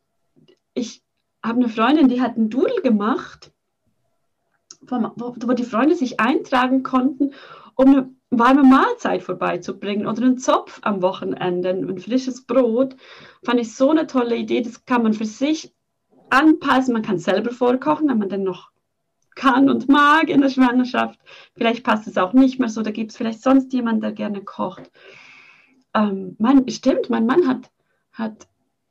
[0.74, 1.02] Ich
[1.42, 3.52] habe eine Freundin, die hat einen Doodle gemacht,
[4.80, 7.32] wo, wo die Freunde sich eintragen konnten,
[7.74, 12.96] um eine warme Mahlzeit vorbeizubringen oder einen Zopf am Wochenende, ein frisches Brot.
[13.42, 14.62] Fand ich so eine tolle Idee.
[14.62, 15.74] Das kann man für sich
[16.30, 16.92] anpassen.
[16.92, 18.70] Man kann selber vorkochen, wenn man dann noch
[19.34, 21.18] kann und mag in der Schwangerschaft.
[21.54, 24.42] Vielleicht passt es auch nicht mehr so, da gibt es vielleicht sonst jemanden, der gerne
[24.42, 24.90] kocht.
[25.94, 27.70] Ähm, mein, stimmt, mein Mann hat,
[28.12, 28.48] hat,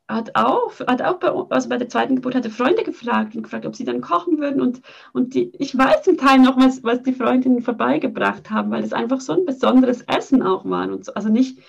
[0.10, 3.67] hat auch, hat auch bei, also bei der zweiten Geburt hatte Freunde gefragt und gefragt,
[3.67, 4.60] ob sie dann kochen würden.
[4.60, 4.82] Und,
[5.13, 8.91] und die, ich weiß zum Teil noch, was, was die Freundinnen vorbeigebracht haben, weil es
[8.91, 10.89] einfach so ein besonderes Essen auch war.
[10.89, 11.60] Und so, also nicht,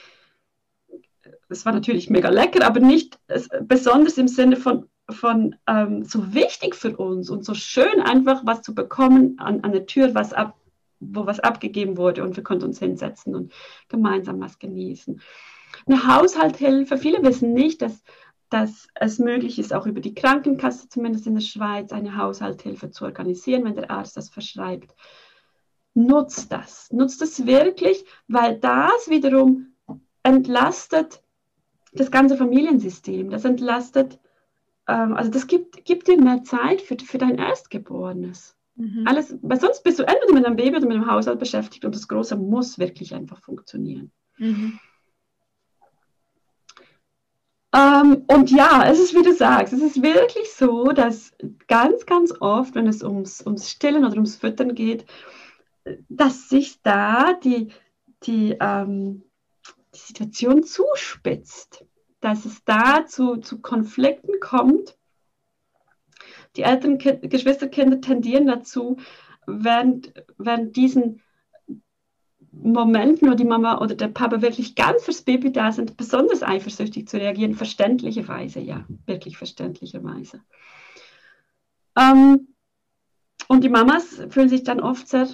[1.51, 3.19] es war natürlich mega lecker, aber nicht
[3.63, 8.63] besonders im Sinne von, von ähm, so wichtig für uns und so schön einfach was
[8.63, 10.57] zu bekommen an, an der Tür, was ab,
[10.99, 13.53] wo was abgegeben wurde und wir konnten uns hinsetzen und
[13.89, 15.21] gemeinsam was genießen.
[15.87, 18.03] Eine Haushalthilfe, viele wissen nicht, dass,
[18.53, 23.05] dass es möglich ist, auch über die Krankenkasse, zumindest in der Schweiz, eine Haushalthilfe zu
[23.05, 24.95] organisieren, wenn der Arzt das verschreibt.
[25.95, 29.75] Nutzt das, nutzt es wirklich, weil das wiederum
[30.23, 31.23] entlastet
[31.93, 34.21] das ganze Familiensystem, das entlastet
[34.91, 38.57] ähm, also das gibt, gibt dir mehr Zeit für, für dein Erstgeborenes.
[38.75, 39.05] Mhm.
[39.07, 41.95] Alles, weil sonst bist du entweder mit einem Baby oder mit einem Haushalt beschäftigt und
[41.95, 44.11] das Große muss wirklich einfach funktionieren.
[44.39, 44.79] Mhm.
[47.73, 51.33] Ähm, und ja, es ist, wie du sagst, es ist wirklich so, dass
[51.69, 55.07] ganz, ganz oft, wenn es ums, ums Stillen oder ums Füttern geht,
[56.09, 57.69] dass sich da die,
[58.25, 59.23] die, ähm,
[59.95, 61.85] die Situation zuspitzt
[62.21, 64.97] dass es da zu, zu Konflikten kommt.
[66.57, 68.99] Die älteren kind, Geschwisterkinder tendieren dazu,
[69.47, 71.23] während, während diesen
[72.53, 77.09] Momenten, wo die Mama oder der Papa wirklich ganz fürs Baby da sind, besonders eifersüchtig
[77.09, 80.41] zu reagieren, verständlicherweise, ja, wirklich verständlicherweise.
[81.97, 82.49] Ähm,
[83.49, 85.29] und die Mamas fühlen sich dann oft sehr,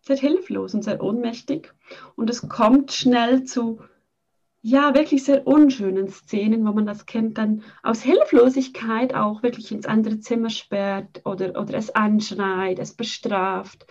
[0.00, 1.72] sehr hilflos und sehr ohnmächtig.
[2.16, 3.80] Und es kommt schnell zu
[4.60, 9.86] ja, wirklich sehr unschönen Szenen, wo man das Kind dann aus Hilflosigkeit auch wirklich ins
[9.86, 13.86] andere Zimmer sperrt oder, oder es anschreit, es bestraft.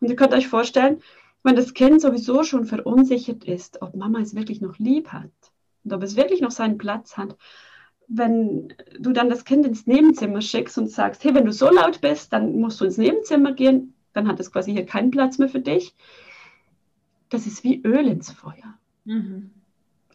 [0.00, 1.02] Und ihr könnt euch vorstellen,
[1.42, 5.30] wenn das Kind sowieso schon verunsichert ist, ob Mama es wirklich noch lieb hat
[5.84, 7.36] und ob es wirklich noch seinen Platz hat,
[8.08, 12.00] wenn du dann das Kind ins Nebenzimmer schickst und sagst, hey, wenn du so laut
[12.00, 15.48] bist, dann musst du ins Nebenzimmer gehen, dann hat es quasi hier keinen Platz mehr
[15.48, 15.94] für dich.
[17.30, 18.78] Das ist wie Öl ins Feuer.
[19.04, 19.50] Mhm.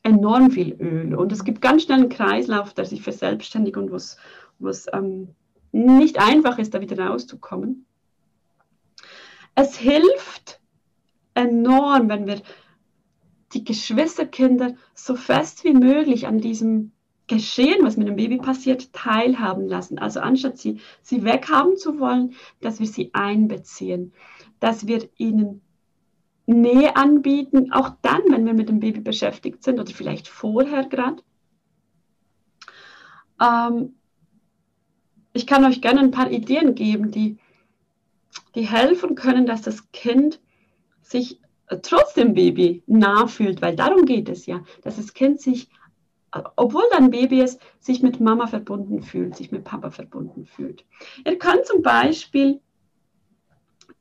[0.04, 1.16] Enorm viel Öl.
[1.16, 5.30] Und es gibt ganz schnell einen Kreislauf, der sich verselbstständigt und wo es ähm,
[5.72, 7.86] nicht einfach ist, da wieder rauszukommen.
[9.56, 10.62] Es hilft
[11.38, 12.42] enorm, wenn wir
[13.54, 16.92] die Geschwisterkinder so fest wie möglich an diesem
[17.28, 20.00] Geschehen, was mit dem Baby passiert, teilhaben lassen.
[20.00, 24.14] Also anstatt sie, sie weghaben zu wollen, dass wir sie einbeziehen,
[24.60, 25.62] dass wir ihnen
[26.46, 31.22] Nähe anbieten, auch dann, wenn wir mit dem Baby beschäftigt sind oder vielleicht vorher gerade.
[33.42, 33.96] Ähm,
[35.34, 37.38] ich kann euch gerne ein paar Ideen geben, die,
[38.56, 40.40] die helfen können, dass das Kind
[41.10, 41.40] sich
[41.82, 45.70] trotz dem Baby nah fühlt, weil darum geht es ja, dass das Kind sich,
[46.56, 50.86] obwohl dann Baby ist, sich mit Mama verbunden fühlt, sich mit Papa verbunden fühlt.
[51.26, 52.62] Ihr könnt zum Beispiel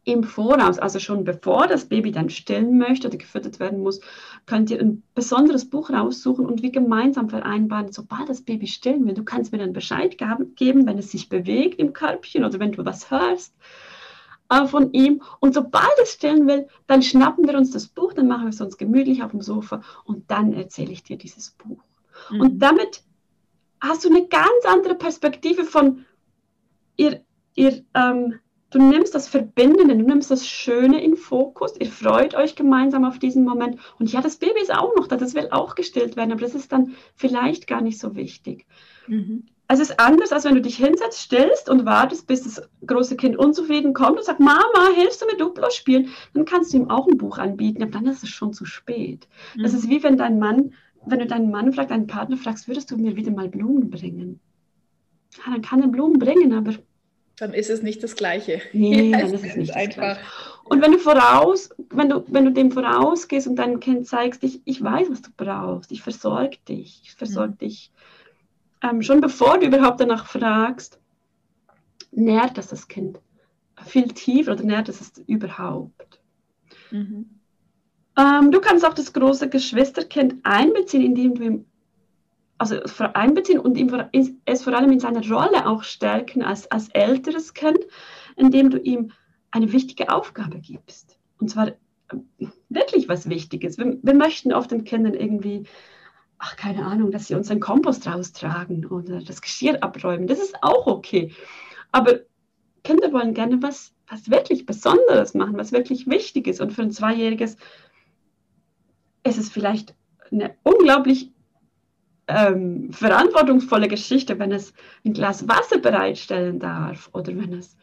[0.04, 4.00] im Voraus, also schon bevor das Baby dann stillen möchte oder gefüttert werden muss,
[4.46, 9.14] könnt ihr ein besonderes Buch raussuchen und wir gemeinsam vereinbaren, sobald das Baby stillen will,
[9.14, 10.16] du kannst mir dann Bescheid
[10.54, 13.52] geben, wenn es sich bewegt im Körbchen oder wenn du was hörst
[14.48, 15.22] äh, von ihm.
[15.40, 18.60] Und sobald es stillen will, dann schnappen wir uns das Buch, dann machen wir es
[18.60, 21.82] uns gemütlich auf dem Sofa und dann erzähle ich dir dieses Buch.
[22.30, 22.40] Mhm.
[22.40, 23.02] Und damit
[23.80, 26.04] hast du eine ganz andere Perspektive von
[26.96, 27.22] ihr,
[27.54, 28.34] ihr ähm,
[28.70, 33.18] du nimmst das Verbindende, du nimmst das Schöne in Fokus, ihr freut euch gemeinsam auf
[33.18, 33.78] diesen Moment.
[33.98, 36.54] Und ja, das Baby ist auch noch da, das will auch gestillt werden, aber das
[36.54, 38.66] ist dann vielleicht gar nicht so wichtig.
[39.06, 43.16] Mhm es ist anders, als wenn du dich hinsetzt, stillst und wartest, bis das große
[43.16, 46.08] Kind unzufrieden kommt und sagt, Mama, hilfst du mir Duplo spielen?
[46.34, 49.26] Dann kannst du ihm auch ein Buch anbieten, aber dann ist es schon zu spät.
[49.56, 49.62] Mhm.
[49.62, 50.72] Das ist wie wenn dein Mann,
[51.04, 54.40] wenn du deinen Mann fragst, deinen Partner fragst, würdest du mir wieder mal Blumen bringen?
[55.38, 56.74] Ja, dann kann er Blumen bringen, aber
[57.38, 58.62] dann ist es nicht das Gleiche.
[58.72, 60.18] Nee, dann ist es nicht einfach.
[60.64, 64.62] Und wenn du voraus, wenn du, wenn du dem vorausgehst und deinem Kind zeigst, ich,
[64.64, 67.58] ich weiß, was du brauchst, ich versorge dich, ich versorge mhm.
[67.58, 67.92] dich
[68.90, 71.00] ähm, schon bevor du überhaupt danach fragst,
[72.12, 73.18] nährt das das Kind
[73.84, 76.20] viel tiefer oder nährt es es überhaupt?
[76.90, 77.30] Mhm.
[78.18, 81.66] Ähm, du kannst auch das große Geschwisterkind einbeziehen, indem du ihm
[82.58, 82.80] also
[83.12, 83.90] einbeziehen und ihm,
[84.46, 87.80] es vor allem in seiner Rolle auch stärken als, als älteres Kind,
[88.36, 89.12] indem du ihm
[89.50, 91.18] eine wichtige Aufgabe gibst.
[91.38, 93.76] Und zwar äh, wirklich was Wichtiges.
[93.76, 95.64] Wir, wir möchten oft den Kindern irgendwie
[96.38, 100.26] ach, keine Ahnung, dass sie uns den Kompost raustragen oder das Geschirr abräumen.
[100.26, 101.32] Das ist auch okay.
[101.92, 102.20] Aber
[102.84, 106.60] Kinder wollen gerne was, was wirklich Besonderes machen, was wirklich wichtig ist.
[106.60, 107.56] Und für ein Zweijähriges
[109.24, 109.94] ist es vielleicht
[110.30, 111.32] eine unglaublich
[112.28, 114.72] ähm, verantwortungsvolle Geschichte, wenn es
[115.04, 117.76] ein Glas Wasser bereitstellen darf oder wenn es,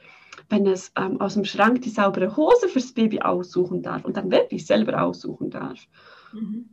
[0.50, 4.32] wenn es ähm, aus dem Schrank die saubere Hose fürs Baby aussuchen darf und dann
[4.32, 5.80] wirklich selber aussuchen darf.
[6.34, 6.70] Mhm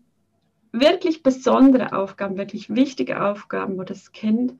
[0.73, 4.55] wirklich besondere Aufgaben, wirklich wichtige Aufgaben, wo das Kind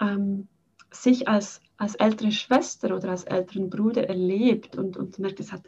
[0.00, 0.48] ähm,
[0.90, 5.62] sich als, als ältere Schwester oder als älteren Bruder erlebt und, und merkt, es hat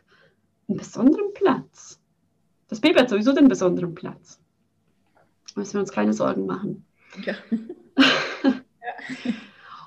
[0.68, 2.00] einen besonderen Platz.
[2.68, 4.40] Das Baby hat sowieso den besonderen Platz.
[5.56, 6.84] Müssen wir uns keine Sorgen machen.
[7.24, 7.34] Ja.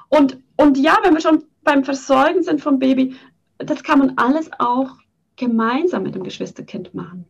[0.10, 3.16] und, und ja, wenn wir schon beim Versorgen sind vom Baby,
[3.58, 4.92] das kann man alles auch
[5.36, 7.26] gemeinsam mit dem Geschwisterkind machen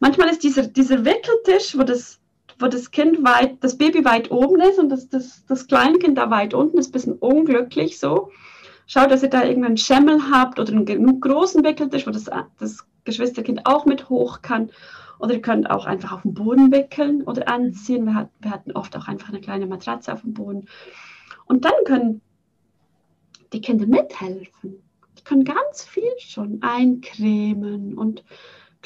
[0.00, 2.20] manchmal ist dieser, dieser Wickeltisch, wo das,
[2.58, 6.30] wo das Kind weit, das Baby weit oben ist und das, das, das Kleinkind da
[6.30, 8.30] weit unten ist, ein bisschen unglücklich so.
[8.86, 12.86] Schaut, dass ihr da irgendeinen Schemmel habt oder einen genug großen Wickeltisch, wo das, das
[13.04, 14.70] Geschwisterkind auch mit hoch kann.
[15.18, 18.04] Oder ihr könnt auch einfach auf dem Boden wickeln oder anziehen.
[18.04, 20.68] Wir, hat, wir hatten oft auch einfach eine kleine Matratze auf dem Boden.
[21.46, 22.20] Und dann können
[23.52, 24.82] die Kinder mithelfen.
[25.18, 28.22] Die können ganz viel schon eincremen und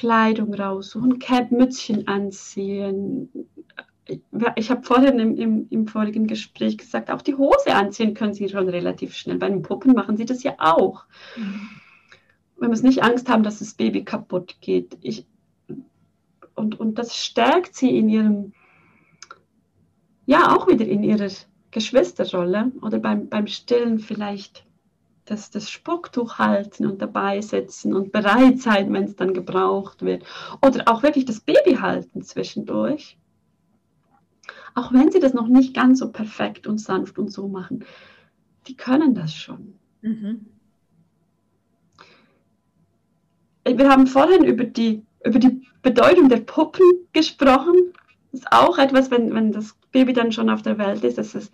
[0.00, 3.28] Kleidung raussuchen, Cap, Mützchen anziehen.
[4.56, 8.48] Ich habe vorhin im, im, im, vorigen Gespräch gesagt, auch die Hose anziehen können Sie
[8.48, 9.36] schon relativ schnell.
[9.36, 11.04] Bei den Puppen machen Sie das ja auch.
[11.36, 11.68] Mhm.
[12.56, 14.96] Wenn wir nicht Angst haben, dass das Baby kaputt geht.
[15.02, 15.26] Ich,
[16.54, 18.52] und, und das stärkt sie in ihrem,
[20.24, 21.28] ja, auch wieder in ihrer
[21.72, 24.64] Geschwisterrolle oder beim, beim Stillen vielleicht
[25.30, 30.24] das, das Spucktuch halten und dabei sitzen und bereit sein, wenn es dann gebraucht wird.
[30.60, 33.16] Oder auch wirklich das Baby halten zwischendurch.
[34.74, 37.84] Auch wenn sie das noch nicht ganz so perfekt und sanft und so machen,
[38.66, 39.74] die können das schon.
[40.02, 40.46] Mhm.
[43.64, 47.92] Wir haben vorhin über die, über die Bedeutung der Puppen gesprochen.
[48.32, 51.32] Das ist auch etwas, wenn, wenn das Baby dann schon auf der Welt ist, dass
[51.32, 51.52] das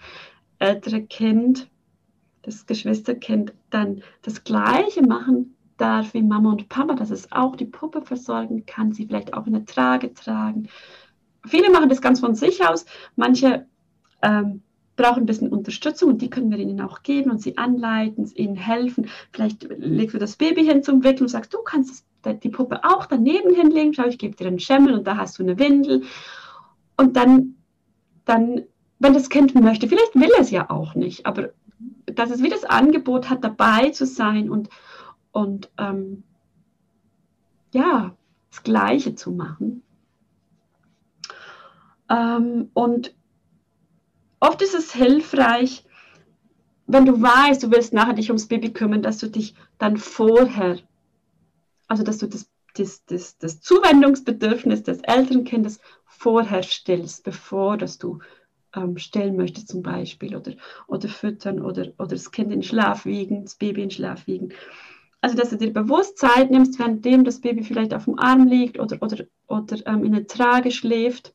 [0.58, 1.68] ältere Kind,
[2.46, 7.66] das Geschwisterkind dann das Gleiche machen darf wie Mama und Papa, dass es auch die
[7.66, 10.68] Puppe versorgen kann, sie vielleicht auch in der Trage tragen.
[11.44, 13.66] Viele machen das ganz von sich aus, manche
[14.22, 14.62] ähm,
[14.94, 18.56] brauchen ein bisschen Unterstützung und die können wir ihnen auch geben und sie anleiten, ihnen
[18.56, 19.08] helfen.
[19.32, 22.06] Vielleicht legst du das Baby hin zum Wickeln und sagst, du kannst
[22.42, 25.42] die Puppe auch daneben hinlegen, schau, ich gebe dir einen Schemmel und da hast du
[25.42, 26.04] eine Windel.
[26.96, 27.56] Und dann,
[28.24, 28.62] dann,
[28.98, 31.50] wenn das Kind möchte, vielleicht will es ja auch nicht, aber
[32.18, 34.68] dass es wie das Angebot hat, dabei zu sein und,
[35.32, 36.24] und ähm,
[37.72, 38.16] ja,
[38.50, 39.82] das Gleiche zu machen.
[42.08, 43.14] Ähm, und
[44.40, 45.84] oft ist es hilfreich,
[46.86, 50.78] wenn du weißt, du willst nachher dich ums Baby kümmern, dass du dich dann vorher,
[51.88, 58.20] also dass du das, das, das, das Zuwendungsbedürfnis des Elternkindes vorher stillst, bevor dass du
[58.76, 60.52] ähm, stillen möchtest zum Beispiel oder,
[60.86, 64.50] oder füttern oder, oder das Kind in Schlaf wiegen, das Baby in Schlaf wiegen.
[65.20, 68.78] Also dass du dir bewusst Zeit nimmst, währenddem das Baby vielleicht auf dem Arm liegt
[68.78, 71.34] oder, oder, oder ähm, in der Trage schläft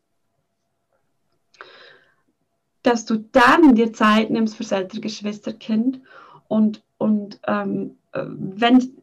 [2.83, 6.01] dass du dann dir Zeit nimmst für das ältere Geschwisterkind
[6.47, 8.97] und, und ähm, wenn,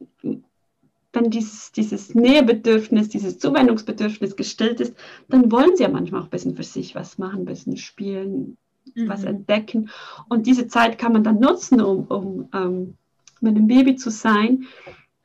[1.13, 4.95] wenn dieses, dieses Nähebedürfnis, dieses Zuwendungsbedürfnis gestillt ist,
[5.29, 8.57] dann wollen sie ja manchmal auch ein bisschen für sich was machen, ein bisschen spielen,
[8.95, 9.09] mhm.
[9.09, 9.91] was entdecken.
[10.29, 12.95] Und diese Zeit kann man dann nutzen, um, um ähm,
[13.41, 14.67] mit dem Baby zu sein.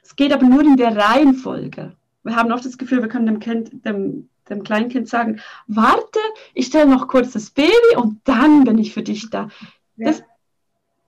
[0.02, 1.94] Es geht aber nur in der Reihenfolge.
[2.24, 6.20] Wir haben oft das Gefühl, wir können dem Kind, dem dem Kleinkind sagen, warte,
[6.54, 9.50] ich stelle noch kurz das Baby und dann bin ich für dich da.
[9.96, 10.08] Ja.
[10.08, 10.24] Das,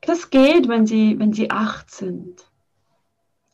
[0.01, 2.44] das geht, wenn sie, wenn sie acht sind.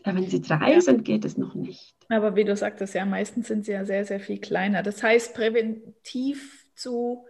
[0.06, 0.82] Ja, wenn sie drei ja.
[0.82, 1.96] sind, geht es noch nicht.
[2.10, 4.84] Aber wie du sagtest, ja, meistens sind sie ja sehr, sehr viel kleiner.
[4.84, 7.26] Das heißt, präventiv zu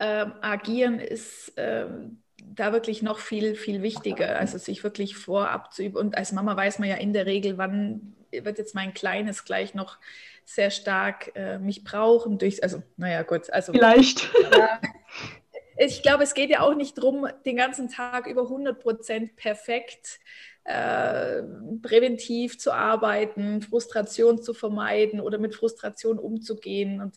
[0.00, 2.22] ähm, agieren ist ähm,
[2.54, 4.38] da wirklich noch viel, viel wichtiger.
[4.38, 5.96] Also sich wirklich vorab zu üben.
[5.96, 9.74] Und als Mama weiß man ja in der Regel, wann wird jetzt mein Kleines gleich
[9.74, 9.98] noch
[10.44, 12.38] sehr stark äh, mich brauchen.
[12.38, 13.50] Durch, also, naja, gut.
[13.50, 14.30] Also, Vielleicht.
[14.50, 14.80] Ja,
[15.76, 20.20] ich glaube, es geht ja auch nicht darum, den ganzen Tag über 100 Prozent perfekt
[20.68, 21.42] äh,
[21.80, 27.00] präventiv zu arbeiten, Frustration zu vermeiden oder mit Frustration umzugehen.
[27.00, 27.14] Und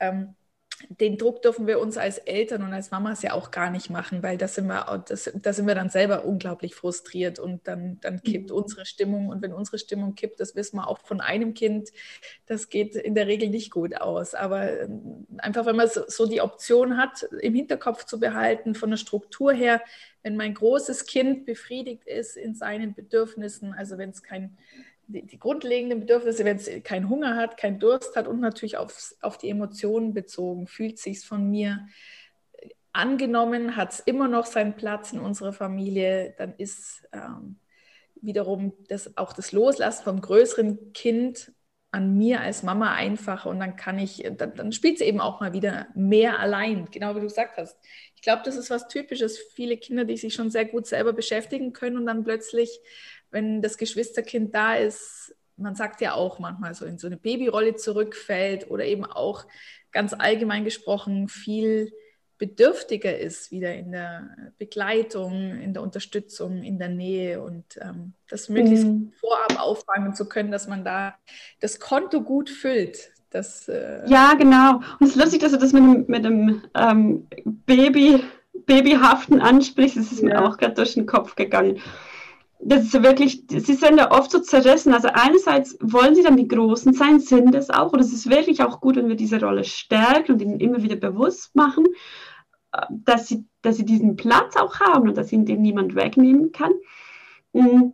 [0.00, 0.34] ähm,
[0.88, 4.22] den Druck dürfen wir uns als Eltern und als Mamas ja auch gar nicht machen,
[4.22, 8.22] weil das sind wir, das, da sind wir dann selber unglaublich frustriert und dann, dann
[8.22, 8.56] kippt mhm.
[8.56, 9.28] unsere Stimmung.
[9.28, 11.90] Und wenn unsere Stimmung kippt, das wissen wir auch von einem Kind,
[12.46, 14.34] das geht in der Regel nicht gut aus.
[14.34, 18.96] Aber ähm, einfach, wenn man so die Option hat, im Hinterkopf zu behalten, von der
[18.96, 19.82] Struktur her,
[20.22, 24.56] wenn mein großes Kind befriedigt ist in seinen Bedürfnissen, also wenn es kein
[25.12, 29.14] die, die, grundlegenden Bedürfnisse, wenn es keinen Hunger hat, keinen Durst hat und natürlich auf,
[29.20, 31.86] auf die Emotionen bezogen, fühlt sich von mir
[32.92, 37.58] angenommen, hat es immer noch seinen Platz in unserer Familie, dann ist ähm,
[38.20, 41.52] wiederum das, auch das Loslassen vom größeren Kind
[41.92, 45.40] an mir als Mama einfacher und dann kann ich, dann, dann spielt sie eben auch
[45.40, 47.76] mal wieder mehr allein, genau wie du gesagt hast.
[48.14, 49.38] Ich glaube, das ist was Typisches.
[49.54, 52.80] Viele Kinder, die sich schon sehr gut selber beschäftigen können und dann plötzlich
[53.30, 57.76] wenn das Geschwisterkind da ist, man sagt ja auch manchmal so in so eine Babyrolle
[57.76, 59.46] zurückfällt oder eben auch
[59.92, 61.92] ganz allgemein gesprochen viel
[62.38, 68.48] bedürftiger ist wieder in der Begleitung, in der Unterstützung, in der Nähe und ähm, das
[68.48, 69.12] möglichst mhm.
[69.20, 71.14] vorab auffangen zu können, dass man da
[71.60, 73.12] das Konto gut füllt.
[73.28, 74.76] Das, äh ja, genau.
[74.98, 77.28] Und es ist lustig, dass du das mit dem, mit dem ähm,
[77.66, 78.24] Baby,
[78.64, 79.98] Babyhaften ansprichst.
[79.98, 80.28] Das ist ja.
[80.28, 81.78] mir auch gerade durch den Kopf gegangen
[82.62, 84.92] das ist wirklich, sie sind ja oft so zerrissen.
[84.92, 87.92] Also einerseits wollen sie dann die Großen sein, sind es auch.
[87.92, 90.96] Und es ist wirklich auch gut, wenn wir diese Rolle stärken und ihnen immer wieder
[90.96, 91.86] bewusst machen,
[92.72, 96.52] äh, dass sie, dass sie diesen Platz auch haben und dass ihnen den niemand wegnehmen
[96.52, 96.72] kann.
[97.52, 97.92] Mm.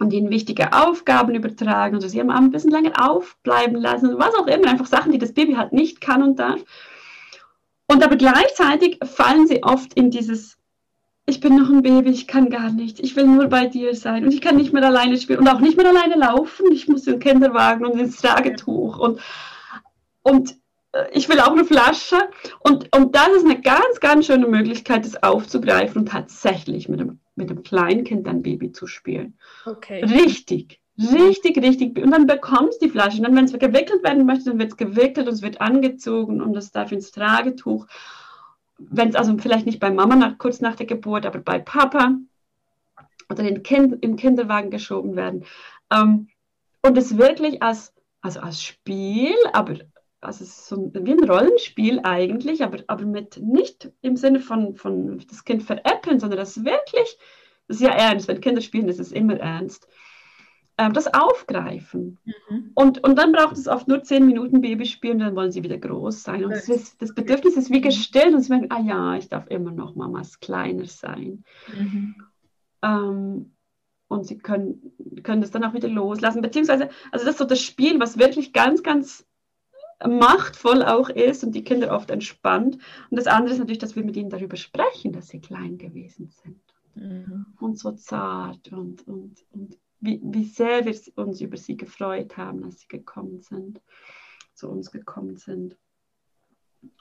[0.00, 4.46] Und ihnen wichtige Aufgaben übertragen und sie haben ein bisschen länger aufbleiben lassen, was auch
[4.46, 6.62] immer, einfach Sachen, die das Baby halt nicht kann und darf.
[7.88, 10.57] Und aber gleichzeitig fallen sie oft in dieses
[11.28, 13.00] ich bin noch ein Baby, ich kann gar nicht.
[13.00, 15.60] Ich will nur bei dir sein und ich kann nicht mehr alleine spielen und auch
[15.60, 16.72] nicht mehr alleine laufen.
[16.72, 19.20] Ich muss in den Kinderwagen und ins Tragetuch und,
[20.22, 20.56] und
[20.92, 22.16] äh, ich will auch eine Flasche.
[22.60, 27.20] Und, und das ist eine ganz, ganz schöne Möglichkeit, das aufzugreifen und tatsächlich mit dem,
[27.36, 29.36] mit dem Kleinkind ein Baby zu spielen.
[29.66, 30.02] Okay.
[30.04, 31.98] Richtig, richtig, richtig.
[32.02, 33.18] Und dann bekommst du die Flasche.
[33.18, 36.40] Und dann, wenn es gewickelt werden möchte, dann wird es gewickelt und es wird angezogen
[36.40, 37.86] und es darf ins Tragetuch
[38.78, 42.16] wenn es also vielleicht nicht bei Mama nach, kurz nach der Geburt, aber bei Papa
[43.30, 45.44] oder den kind, im Kinderwagen geschoben werden.
[45.92, 46.28] Ähm,
[46.82, 49.74] und es wirklich als, also als Spiel, aber
[50.20, 54.74] also es ist so wie ein Rollenspiel eigentlich, aber, aber mit nicht im Sinne von,
[54.74, 57.18] von das Kind veräppeln, sondern das wirklich,
[57.66, 59.86] das ist ja ernst, wenn Kinder spielen, ist immer ernst,
[60.78, 62.18] ähm, das aufgreifen.
[62.24, 62.70] Mhm.
[62.74, 66.22] Und, und dann braucht es oft nur zehn Minuten Babyspielen, dann wollen sie wieder groß
[66.22, 66.44] sein.
[66.44, 69.48] Und das, ist, das Bedürfnis ist wie gestillt und sie merken, ah ja, ich darf
[69.48, 71.44] immer noch Mamas kleiner sein.
[71.76, 72.14] Mhm.
[72.82, 73.52] Ähm,
[74.06, 76.40] und sie können, können das dann auch wieder loslassen.
[76.40, 79.26] Beziehungsweise, also das ist so das Spiel, was wirklich ganz, ganz
[80.06, 82.78] machtvoll auch ist und die Kinder oft entspannt.
[83.10, 86.28] Und das andere ist natürlich, dass wir mit ihnen darüber sprechen, dass sie klein gewesen
[86.28, 86.60] sind.
[86.94, 87.46] Mhm.
[87.58, 92.64] Und so zart und, und, und wie, wie sehr wir uns über sie gefreut haben,
[92.64, 93.80] als sie gekommen sind,
[94.54, 95.76] zu uns gekommen sind.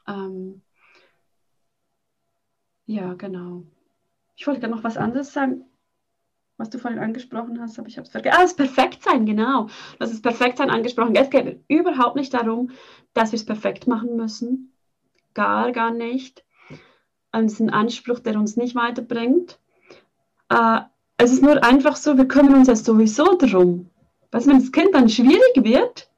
[0.07, 0.61] Ähm,
[2.85, 3.63] ja, genau.
[4.35, 5.65] Ich wollte noch was anderes sagen
[6.57, 8.35] was du vorhin angesprochen hast, aber ich habe es vergessen.
[8.37, 9.67] Ah, das Perfektsein, genau.
[9.99, 11.15] Das ist Perfektsein angesprochen.
[11.15, 12.71] Es geht überhaupt nicht darum,
[13.13, 14.73] dass wir es perfekt machen müssen.
[15.33, 16.43] Gar, gar nicht.
[17.31, 19.59] Es ist ein Anspruch, der uns nicht weiterbringt.
[20.49, 20.81] Äh,
[21.18, 23.89] es ist nur einfach so, wir kümmern uns ja sowieso darum.
[24.32, 26.09] Was, wenn das Kind dann schwierig wird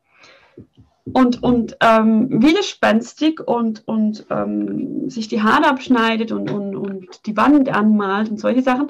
[1.13, 7.37] und, und ähm, widerspenstig und, und ähm, sich die Haare abschneidet und, und, und die
[7.37, 8.89] Wand anmalt und solche Sachen,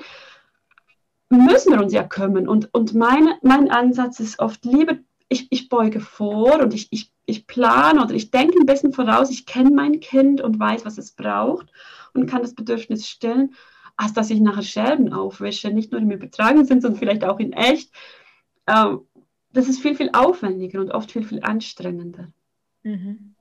[1.29, 2.47] müssen wir uns ja kümmern.
[2.47, 4.95] Und, und meine, mein Ansatz ist oft lieber,
[5.27, 9.29] ich, ich beuge vor und ich, ich, ich plane oder ich denke ein bisschen voraus,
[9.29, 11.67] ich kenne mein Kind und weiß, was es braucht
[12.13, 13.53] und kann das Bedürfnis stillen,
[13.99, 17.51] als dass ich nachher Scherben aufwische, nicht nur im übertragenen Sinn, sondern vielleicht auch in
[17.51, 17.91] echt.
[18.65, 19.01] Ähm,
[19.51, 22.29] das ist viel, viel aufwendiger und oft viel, viel anstrengender.
[22.83, 23.35] Mhm.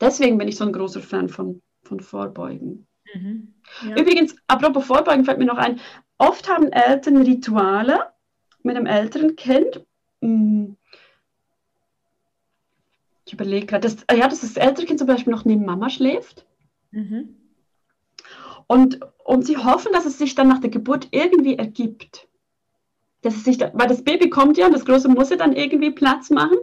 [0.00, 2.86] Deswegen bin ich so ein großer Fan von, von Vorbeugen.
[3.14, 3.52] Mhm.
[3.86, 4.00] Ja.
[4.00, 5.78] Übrigens, apropos Vorbeugen fällt mir noch ein,
[6.16, 8.10] oft haben Eltern Rituale
[8.62, 9.84] mit einem älteren Kind.
[10.22, 10.78] Hm.
[13.26, 16.46] Ich überlege gerade, dass, ja, dass das ältere Kind zum Beispiel noch neben Mama schläft.
[16.90, 17.36] Mhm.
[18.66, 22.28] Und, und sie hoffen, dass es sich dann nach der Geburt irgendwie ergibt.
[23.22, 25.54] Dass es sich da, weil das Baby kommt ja und das Große muss ja dann
[25.54, 26.58] irgendwie Platz machen.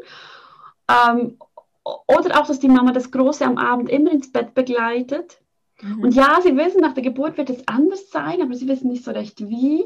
[0.89, 1.37] Ähm,
[1.83, 5.41] oder auch, dass die Mama das Große am Abend immer ins Bett begleitet
[5.81, 6.03] Mhm.
[6.03, 9.03] Und ja, sie wissen, nach der Geburt wird es anders sein, aber sie wissen nicht
[9.03, 9.83] so recht wie.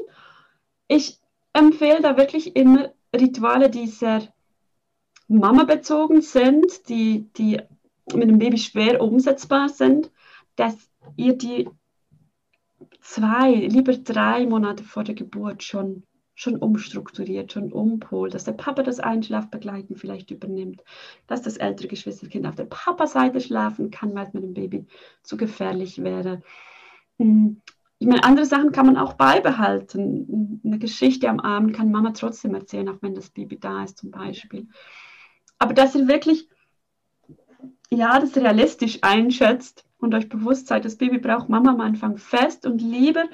[0.88, 1.18] Ich
[1.52, 4.22] empfehle da wirklich immer Rituale, die sehr
[5.28, 7.60] Mama-bezogen sind, die, die
[8.12, 10.10] mit dem Baby schwer umsetzbar sind,
[10.54, 10.76] dass
[11.16, 11.68] ihr die
[13.06, 16.02] zwei, lieber drei Monate vor der Geburt schon
[16.38, 20.82] schon umstrukturiert, schon umpolt, dass der Papa das Einschlafbegleiten vielleicht übernimmt,
[21.26, 24.84] dass das ältere Geschwisterkind auf der Papa-Seite schlafen kann, weil es mit dem Baby
[25.22, 26.42] zu gefährlich wäre.
[27.18, 27.62] Hm,
[27.98, 30.60] ich meine, andere Sachen kann man auch beibehalten.
[30.62, 34.10] Eine Geschichte am Abend kann Mama trotzdem erzählen, auch wenn das Baby da ist zum
[34.10, 34.68] Beispiel.
[35.58, 36.50] Aber dass ihr wirklich,
[37.90, 42.66] ja, das realistisch einschätzt und euch bewusst seid, das Baby braucht Mama am Anfang fest
[42.66, 43.24] und lieber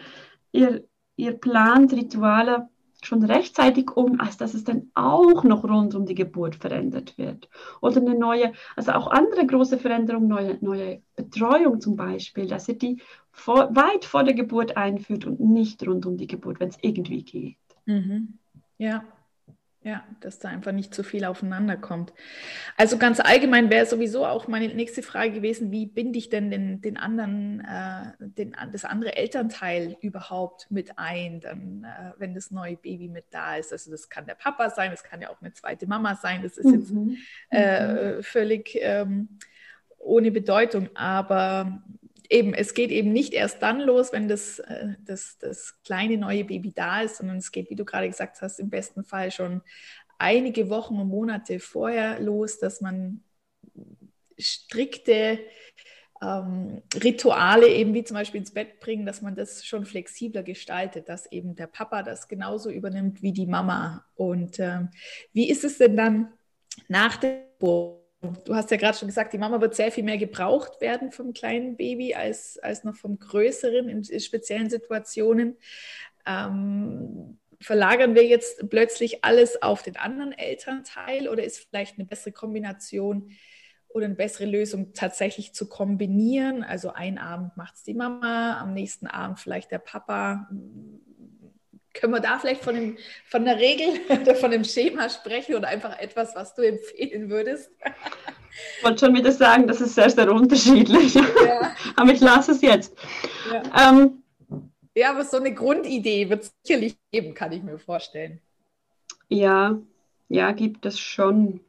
[0.53, 0.85] ihr,
[1.17, 2.69] ihr plant Rituale
[3.05, 7.49] schon rechtzeitig um, als dass es dann auch noch rund um die Geburt verändert wird.
[7.81, 12.79] Oder eine neue, also auch andere große Veränderungen, neue, neue Betreuung zum Beispiel, dass ihr
[12.79, 16.79] die vor, weit vor der Geburt einführt und nicht rund um die Geburt, wenn es
[16.81, 17.57] irgendwie geht.
[17.87, 18.39] Mhm.
[18.79, 19.05] Ja,
[19.85, 22.13] ja, dass da einfach nicht zu viel aufeinander kommt.
[22.77, 26.81] Also ganz allgemein wäre sowieso auch meine nächste Frage gewesen, wie binde ich denn den,
[26.81, 32.77] den anderen, äh, den, das andere Elternteil überhaupt mit ein, dann, äh, wenn das neue
[32.77, 33.73] Baby mit da ist.
[33.73, 36.59] Also das kann der Papa sein, das kann ja auch eine zweite Mama sein, das
[36.59, 36.75] ist mhm.
[36.75, 36.93] jetzt
[37.51, 38.23] äh, mhm.
[38.23, 39.39] völlig ähm,
[39.99, 40.91] ohne Bedeutung.
[40.95, 41.83] Aber
[42.33, 46.45] eben, es geht eben nicht erst dann los, wenn das, äh, das, das kleine neue
[46.45, 49.63] Baby da ist, sondern es geht, wie du gerade gesagt hast, im besten Fall schon
[50.19, 53.23] einige Wochen und Monate vorher los, dass man
[54.39, 55.39] strikte
[56.23, 61.09] ähm, Rituale eben wie zum Beispiel ins Bett bringen, dass man das schon flexibler gestaltet,
[61.09, 64.05] dass eben der Papa das genauso übernimmt wie die Mama.
[64.15, 64.91] Und ähm,
[65.33, 66.33] wie ist es denn dann
[66.89, 68.02] nach der Geburt?
[68.45, 71.33] Du hast ja gerade schon gesagt, die Mama wird sehr viel mehr gebraucht werden vom
[71.33, 75.57] kleinen Baby als, als noch vom größeren in, speziellen Situationen.
[76.25, 82.33] Ähm, verlagern wir jetzt plötzlich alles auf den anderen Elternteil oder ist vielleicht eine bessere
[82.33, 83.31] Kombination
[83.89, 86.63] oder eine bessere Lösung tatsächlich zu kombinieren?
[86.63, 90.49] Also ein Abend macht es die Mama, am nächsten Abend vielleicht der Papa.
[91.95, 95.69] Können wir da vielleicht von, dem, von der Regel oder von dem Schema sprechen oder
[95.69, 97.71] einfach etwas, was du empfehlen würdest?
[98.79, 101.15] Ich wollte schon wieder sagen, das ist sehr, sehr unterschiedlich.
[101.15, 101.75] Ja.
[101.97, 102.95] aber ich lasse es jetzt.
[103.51, 103.91] Ja.
[103.91, 104.23] Ähm,
[104.95, 108.41] ja, aber so eine Grundidee wird es sicherlich geben, kann ich mir vorstellen.
[109.29, 109.79] Ja,
[110.29, 111.61] ja, gibt es schon.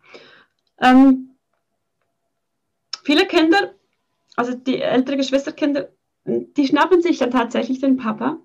[0.81, 1.29] Ähm,
[3.03, 3.73] viele Kinder,
[4.35, 5.89] also die ältere Geschwisterkinder,
[6.25, 8.37] die schnappen sich dann tatsächlich den Papa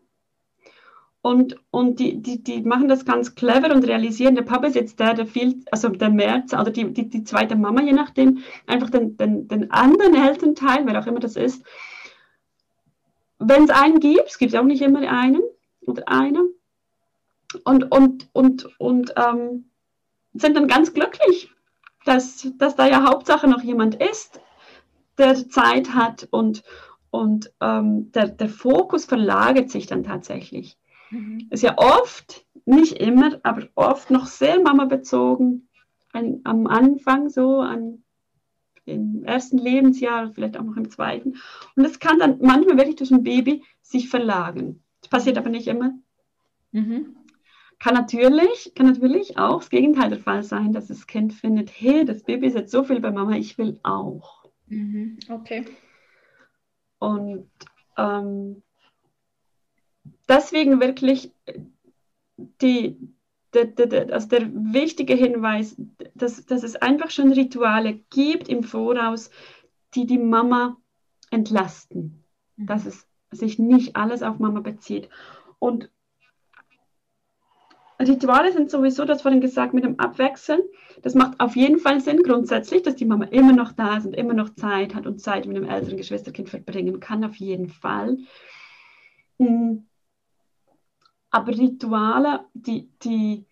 [1.29, 4.99] und, und die, die, die machen das ganz clever und realisieren, der Papa ist jetzt
[4.99, 8.89] der, der viel, also der März, oder die, die, die zweite Mama, je nachdem, einfach
[8.89, 11.63] den, den, den anderen Elternteil, wer auch immer das ist.
[13.39, 15.43] Wenn es einen gibt, es gibt auch nicht immer einen
[15.83, 16.45] oder eine,
[17.65, 19.69] und, und, und, und ähm,
[20.33, 21.51] sind dann ganz glücklich,
[22.07, 24.41] dass, dass da ja Hauptsache noch jemand ist,
[25.19, 26.63] der Zeit hat und,
[27.11, 30.79] und ähm, der, der Fokus verlagert sich dann tatsächlich.
[31.11, 31.49] Mhm.
[31.51, 35.69] Ist ja oft, nicht immer, aber oft noch sehr Mama-bezogen.
[36.13, 38.03] am Anfang so, an,
[38.85, 41.37] im ersten Lebensjahr, vielleicht auch noch im zweiten.
[41.77, 44.83] Und es kann dann manchmal wirklich durch ein Baby sich verlagern.
[45.01, 45.93] Das passiert aber nicht immer.
[46.73, 47.17] Mhm.
[47.79, 52.05] Kann natürlich, kann natürlich auch das Gegenteil der Fall sein, dass das Kind findet, hey,
[52.05, 54.45] das Baby ist jetzt so viel bei Mama, ich will auch.
[54.67, 55.19] Mhm.
[55.29, 55.65] Okay.
[56.99, 57.49] Und
[57.97, 58.63] ähm,
[60.29, 61.33] deswegen wirklich
[62.61, 62.97] die,
[63.55, 65.77] der, der, also der wichtige Hinweis,
[66.15, 69.31] dass, dass es einfach schon Rituale gibt im Voraus,
[69.95, 70.77] die die Mama
[71.31, 72.25] entlasten.
[72.57, 72.67] Mhm.
[72.67, 75.09] Dass es sich nicht alles auf Mama bezieht.
[75.59, 75.91] Und
[78.01, 80.61] Rituale sind sowieso, das vorhin gesagt, mit dem Abwechseln.
[81.03, 84.15] Das macht auf jeden Fall Sinn grundsätzlich, dass die Mama immer noch da ist und
[84.15, 88.19] immer noch Zeit hat und Zeit mit dem älteren Geschwisterkind verbringen kann, auf jeden Fall.
[89.39, 89.89] Mhm.
[91.31, 93.45] Aber Rituale, die, die,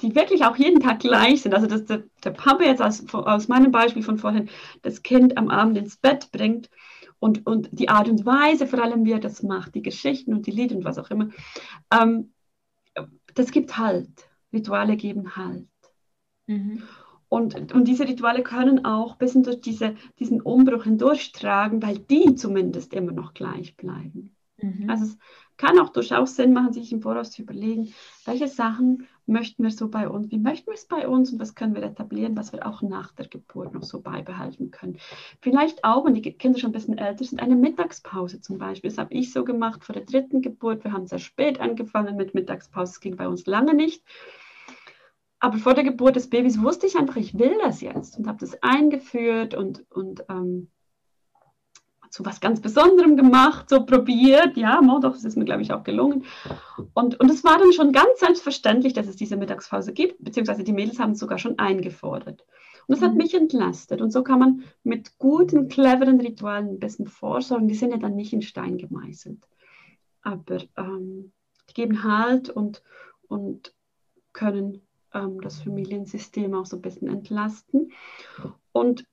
[0.00, 3.48] die wirklich auch jeden Tag gleich sind, also dass der, der Papa jetzt aus, aus
[3.48, 4.48] meinem Beispiel von vorhin
[4.82, 6.70] das Kind am Abend ins Bett bringt
[7.18, 10.46] und, und die Art und Weise, vor allem wie er das macht, die Geschichten und
[10.46, 11.30] die Lieder und was auch immer,
[11.92, 12.32] ähm,
[13.34, 14.28] das gibt Halt.
[14.52, 15.68] Rituale geben Halt.
[16.46, 16.82] Mhm.
[17.28, 22.94] Und, und diese Rituale können auch bis durch diese, diesen Umbruch hindurchtragen, weil die zumindest
[22.94, 24.36] immer noch gleich bleiben.
[24.58, 24.88] Mhm.
[24.88, 25.18] Also es
[25.56, 27.92] kann auch durchaus Sinn machen, sich im Voraus zu überlegen,
[28.24, 31.54] welche Sachen möchten wir so bei uns, wie möchten wir es bei uns und was
[31.54, 34.98] können wir etablieren, was wir auch nach der Geburt noch so beibehalten können.
[35.40, 38.90] Vielleicht auch, wenn die Kinder schon ein bisschen älter sind, eine Mittagspause zum Beispiel.
[38.90, 40.84] Das habe ich so gemacht vor der dritten Geburt.
[40.84, 44.02] Wir haben sehr spät angefangen mit Mittagspause, es ging bei uns lange nicht.
[45.38, 48.38] Aber vor der Geburt des Babys wusste ich einfach, ich will das jetzt und habe
[48.38, 50.70] das eingeführt und, und ähm,
[52.10, 54.56] zu was ganz Besonderem gemacht, so probiert.
[54.56, 56.24] Ja, doch, das ist mir, glaube ich, auch gelungen.
[56.94, 60.72] Und, und es war dann schon ganz selbstverständlich, dass es diese Mittagspause gibt, beziehungsweise die
[60.72, 62.44] Mädels haben es sogar schon eingefordert.
[62.86, 63.04] Und das mhm.
[63.04, 64.00] hat mich entlastet.
[64.00, 67.68] Und so kann man mit guten, cleveren Ritualen ein bisschen vorsorgen.
[67.68, 69.46] Die sind ja dann nicht in Stein gemeißelt.
[70.22, 71.32] Aber ähm,
[71.68, 72.82] die geben Halt und,
[73.28, 73.74] und
[74.32, 74.82] können
[75.12, 77.92] ähm, das Familiensystem auch so ein bisschen entlasten.
[78.72, 79.04] Und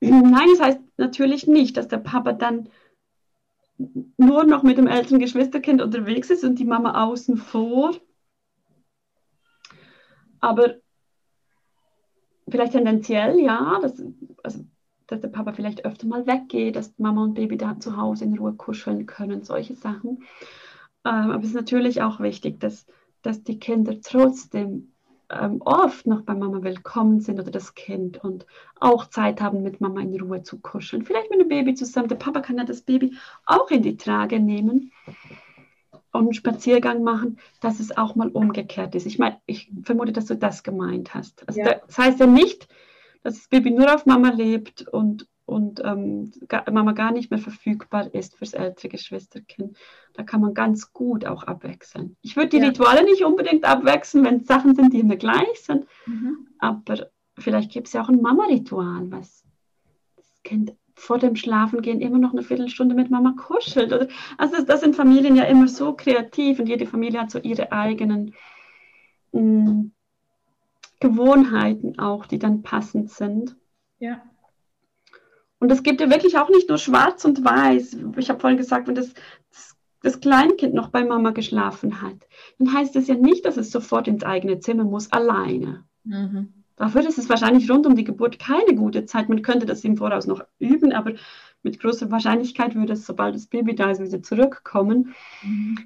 [0.00, 2.68] Nein, das heißt natürlich nicht, dass der Papa dann
[4.16, 7.94] nur noch mit dem älteren Geschwisterkind unterwegs ist und die Mama außen vor.
[10.40, 10.76] Aber
[12.48, 14.02] vielleicht tendenziell ja, dass,
[14.42, 14.64] also,
[15.06, 18.38] dass der Papa vielleicht öfter mal weggeht, dass Mama und Baby da zu Hause in
[18.38, 20.22] Ruhe kuscheln können, solche Sachen.
[21.04, 22.86] Ähm, aber es ist natürlich auch wichtig, dass,
[23.22, 24.92] dass die Kinder trotzdem
[25.30, 28.46] ähm, oft noch bei Mama willkommen sind oder das Kind und
[28.78, 31.04] auch Zeit haben, mit Mama in Ruhe zu kuscheln.
[31.04, 32.08] Vielleicht mit dem Baby zusammen.
[32.08, 33.16] Der Papa kann ja das Baby
[33.46, 34.92] auch in die Trage nehmen
[36.12, 39.06] und einen Spaziergang machen, dass es auch mal umgekehrt ist.
[39.06, 41.46] Ich meine, ich vermute, dass du das gemeint hast.
[41.48, 41.80] Also ja.
[41.86, 42.68] das heißt ja nicht,
[43.22, 46.30] dass das Baby nur auf Mama lebt und, und ähm,
[46.70, 49.76] Mama gar nicht mehr verfügbar ist fürs ältere Geschwisterkind.
[50.14, 52.16] Da kann man ganz gut auch abwechseln.
[52.22, 52.68] Ich würde die ja.
[52.68, 55.86] Rituale nicht unbedingt abwechseln, wenn es Sachen sind, die immer gleich sind.
[56.06, 56.46] Mhm.
[56.60, 59.44] Aber vielleicht gibt es ja auch ein Mama-Ritual, was
[60.16, 63.92] das Kind vor dem Schlafengehen immer noch eine Viertelstunde mit Mama kuschelt.
[63.92, 67.72] Also das, das sind Familien ja immer so kreativ und jede Familie hat so ihre
[67.72, 68.34] eigenen
[69.32, 69.92] mh, mm,
[71.00, 73.56] Gewohnheiten auch, die dann passend sind.
[73.98, 74.22] Ja.
[75.60, 77.96] Und es gibt ja wirklich auch nicht nur schwarz und weiß.
[78.16, 79.12] Ich habe vorhin gesagt, wenn das,
[79.50, 82.16] das, das Kleinkind noch bei Mama geschlafen hat,
[82.58, 85.84] dann heißt es ja nicht, dass es sofort ins eigene Zimmer muss, alleine.
[86.04, 86.54] Mhm.
[86.76, 89.28] Dafür ist es wahrscheinlich rund um die Geburt keine gute Zeit.
[89.28, 91.12] Man könnte das im Voraus noch üben, aber
[91.62, 95.14] mit großer Wahrscheinlichkeit würde es, sobald das Baby da ist, wieder zurückkommen.
[95.42, 95.76] Mhm.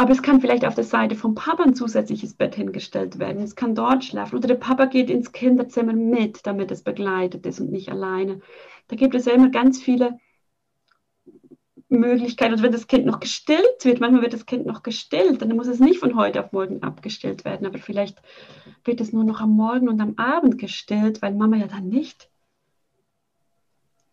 [0.00, 3.42] Aber es kann vielleicht auf der Seite vom Papa ein zusätzliches Bett hingestellt werden.
[3.42, 4.38] Es kann dort schlafen.
[4.38, 8.40] Oder der Papa geht ins Kinderzimmer mit, damit es begleitet ist und nicht alleine.
[8.88, 10.18] Da gibt es ja immer ganz viele
[11.90, 12.54] Möglichkeiten.
[12.54, 15.66] Und wenn das Kind noch gestillt wird, manchmal wird das Kind noch gestillt, dann muss
[15.66, 17.66] es nicht von heute auf morgen abgestillt werden.
[17.66, 18.22] Aber vielleicht
[18.84, 22.30] wird es nur noch am Morgen und am Abend gestillt, weil Mama ja dann nicht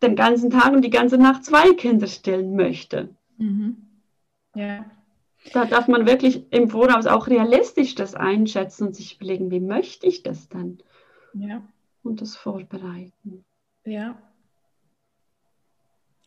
[0.02, 3.16] den ganzen Tag und die ganze Nacht zwei Kinder stillen möchte.
[3.38, 3.86] Mhm.
[4.54, 4.84] Ja.
[5.52, 10.06] Da darf man wirklich im Voraus auch realistisch das einschätzen und sich überlegen, wie möchte
[10.06, 10.78] ich das dann?
[11.34, 11.62] Ja.
[12.02, 13.44] Und das vorbereiten.
[13.84, 14.20] Ja.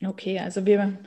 [0.03, 0.99] Okay, also wir,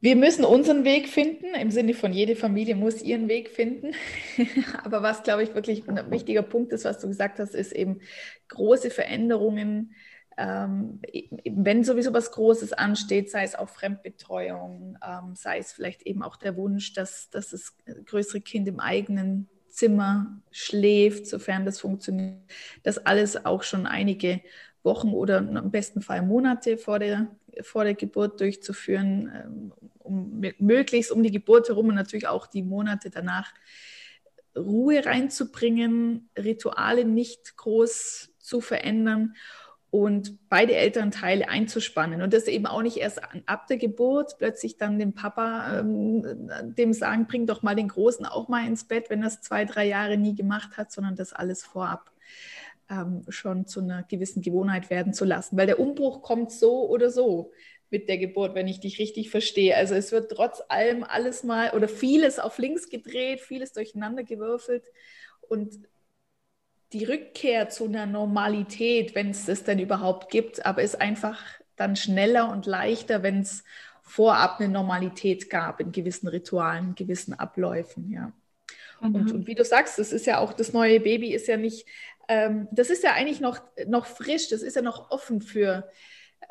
[0.00, 3.94] wir müssen unseren Weg finden, im Sinne von jede Familie muss ihren Weg finden.
[4.84, 8.00] Aber was, glaube ich, wirklich ein wichtiger Punkt ist, was du gesagt hast, ist eben
[8.48, 9.94] große Veränderungen
[10.38, 11.00] ähm,
[11.44, 16.36] wenn sowieso was Großes ansteht, sei es auch Fremdbetreuung, ähm, sei es vielleicht eben auch
[16.36, 17.76] der Wunsch, dass, dass das
[18.06, 22.38] größere Kind im eigenen Zimmer schläft, sofern das funktioniert,
[22.82, 24.40] das alles auch schon einige
[24.82, 27.28] Wochen oder im besten Fall Monate vor der,
[27.62, 32.62] vor der Geburt durchzuführen, ähm, um möglichst um die Geburt herum und natürlich auch die
[32.62, 33.52] Monate danach
[34.56, 39.34] Ruhe reinzubringen, Rituale nicht groß zu verändern
[39.92, 42.22] und beide Elternteile einzuspannen.
[42.22, 46.24] Und das eben auch nicht erst ab der Geburt plötzlich dann dem Papa ähm,
[46.78, 49.86] dem sagen, bring doch mal den Großen auch mal ins Bett, wenn es zwei, drei
[49.86, 52.10] Jahre nie gemacht hat, sondern das alles vorab
[52.88, 57.10] ähm, schon zu einer gewissen Gewohnheit werden zu lassen, weil der Umbruch kommt so oder
[57.10, 57.52] so
[57.90, 59.76] mit der Geburt, wenn ich dich richtig verstehe.
[59.76, 64.84] Also es wird trotz allem alles mal oder vieles auf links gedreht, vieles durcheinander gewürfelt.
[65.42, 65.80] Und
[66.92, 71.40] die Rückkehr zu einer Normalität, wenn es das denn überhaupt gibt, aber ist einfach
[71.76, 73.64] dann schneller und leichter, wenn es
[74.02, 78.32] vorab eine Normalität gab in gewissen Ritualen, in gewissen Abläufen, ja.
[79.00, 79.14] Mhm.
[79.14, 81.86] Und, und, wie du sagst, das ist ja auch, das neue Baby ist ja nicht,
[82.28, 85.90] ähm, das ist ja eigentlich noch, noch frisch, das ist ja noch offen für,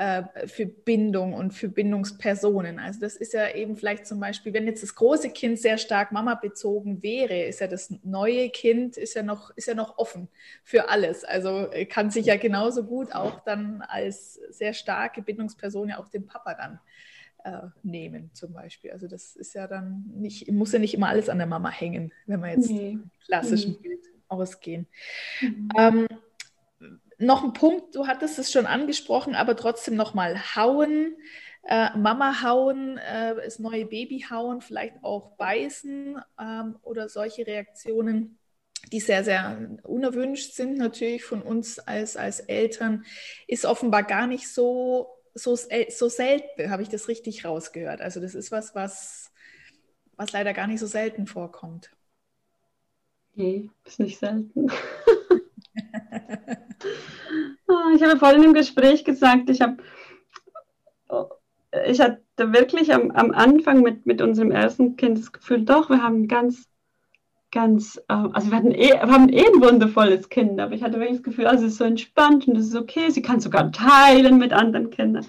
[0.02, 2.80] äh, für Bindung und für Bindungspersonen.
[2.80, 6.12] Also das ist ja eben vielleicht zum Beispiel, wenn jetzt das große Kind sehr stark
[6.12, 10.28] Mama bezogen wäre, ist ja das neue Kind ist ja noch, ist ja noch offen
[10.64, 11.24] für alles.
[11.24, 16.10] Also äh, kann sich ja genauso gut auch dann als sehr starke Bindungsperson ja auch
[16.10, 16.80] den Papa dann
[17.44, 18.90] äh, nehmen, zum Beispiel.
[18.90, 22.12] Also das ist ja dann nicht, muss ja nicht immer alles an der Mama hängen,
[22.26, 22.98] wenn wir jetzt nee.
[23.24, 23.82] klassischen mhm.
[23.84, 24.88] Bild ausgehen.
[25.42, 25.70] Mhm.
[25.78, 26.08] Ähm,
[27.22, 31.16] noch ein Punkt, du hattest es schon angesprochen, aber trotzdem nochmal hauen,
[31.64, 38.40] äh, Mama hauen, äh, das neue Baby hauen, vielleicht auch beißen ähm, oder solche Reaktionen,
[38.92, 43.06] die sehr, sehr unerwünscht sind natürlich von uns als, als Eltern,
[43.48, 48.02] ist offenbar gar nicht so, so, so selten, habe ich das richtig rausgehört.
[48.02, 49.32] Also das ist was, was,
[50.16, 51.92] was leider gar nicht so selten vorkommt.
[53.36, 54.68] Nee, ist nicht selten.
[57.68, 59.78] Ah, ich habe vorhin im Gespräch gesagt, ich habe
[61.88, 66.04] ich hatte wirklich am, am Anfang mit, mit unserem ersten Kind das Gefühl, doch, wir
[66.04, 66.68] haben ganz,
[67.52, 71.00] ganz, äh, also wir, hatten eh, wir haben eh ein wundervolles Kind, aber ich hatte
[71.00, 73.72] wirklich das Gefühl, also es ist so entspannt und es ist okay, sie kann sogar
[73.72, 75.26] teilen mit anderen Kindern.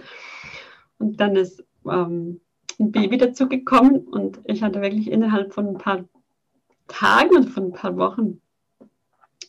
[0.98, 2.40] Und dann ist ähm,
[2.78, 6.04] ein Baby dazu gekommen und ich hatte wirklich innerhalb von ein paar
[6.88, 8.41] Tagen und von ein paar Wochen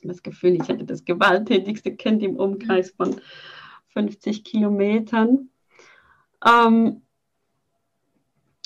[0.02, 3.20] das Gefühl, ich hätte das gewalttätigste Kind im Umkreis von
[3.89, 5.50] 50 Kilometern.
[6.46, 7.02] Ähm,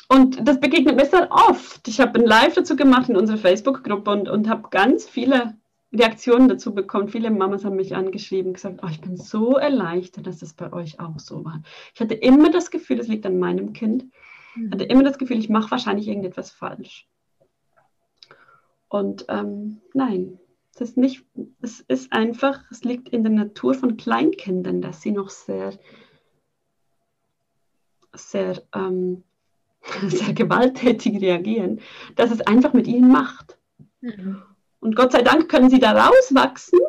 [0.09, 1.87] und das begegnet mir sehr oft.
[1.87, 5.57] Ich habe ein Live dazu gemacht in unserer Facebook-Gruppe und, und habe ganz viele
[5.93, 7.09] Reaktionen dazu bekommen.
[7.09, 10.71] Viele Mamas haben mich angeschrieben und gesagt, oh, ich bin so erleichtert, dass das bei
[10.71, 11.61] euch auch so war.
[11.93, 14.05] Ich hatte immer das Gefühl, das liegt an meinem Kind.
[14.55, 17.07] Ich hatte immer das Gefühl, ich mache wahrscheinlich irgendetwas falsch.
[18.89, 20.39] Und ähm, nein,
[20.77, 21.25] das ist nicht,
[21.61, 25.73] es ist einfach, es liegt in der Natur von Kleinkindern, dass sie noch sehr,
[28.13, 29.23] sehr, ähm,
[30.07, 31.81] sehr gewalttätig reagieren,
[32.15, 33.57] dass es einfach mit ihnen macht.
[34.01, 34.43] Mhm.
[34.79, 36.79] Und Gott sei Dank können sie da rauswachsen.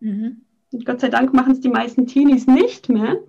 [0.00, 0.42] Mhm.
[0.72, 3.20] Und Gott sei Dank machen es die meisten Teenies nicht mehr.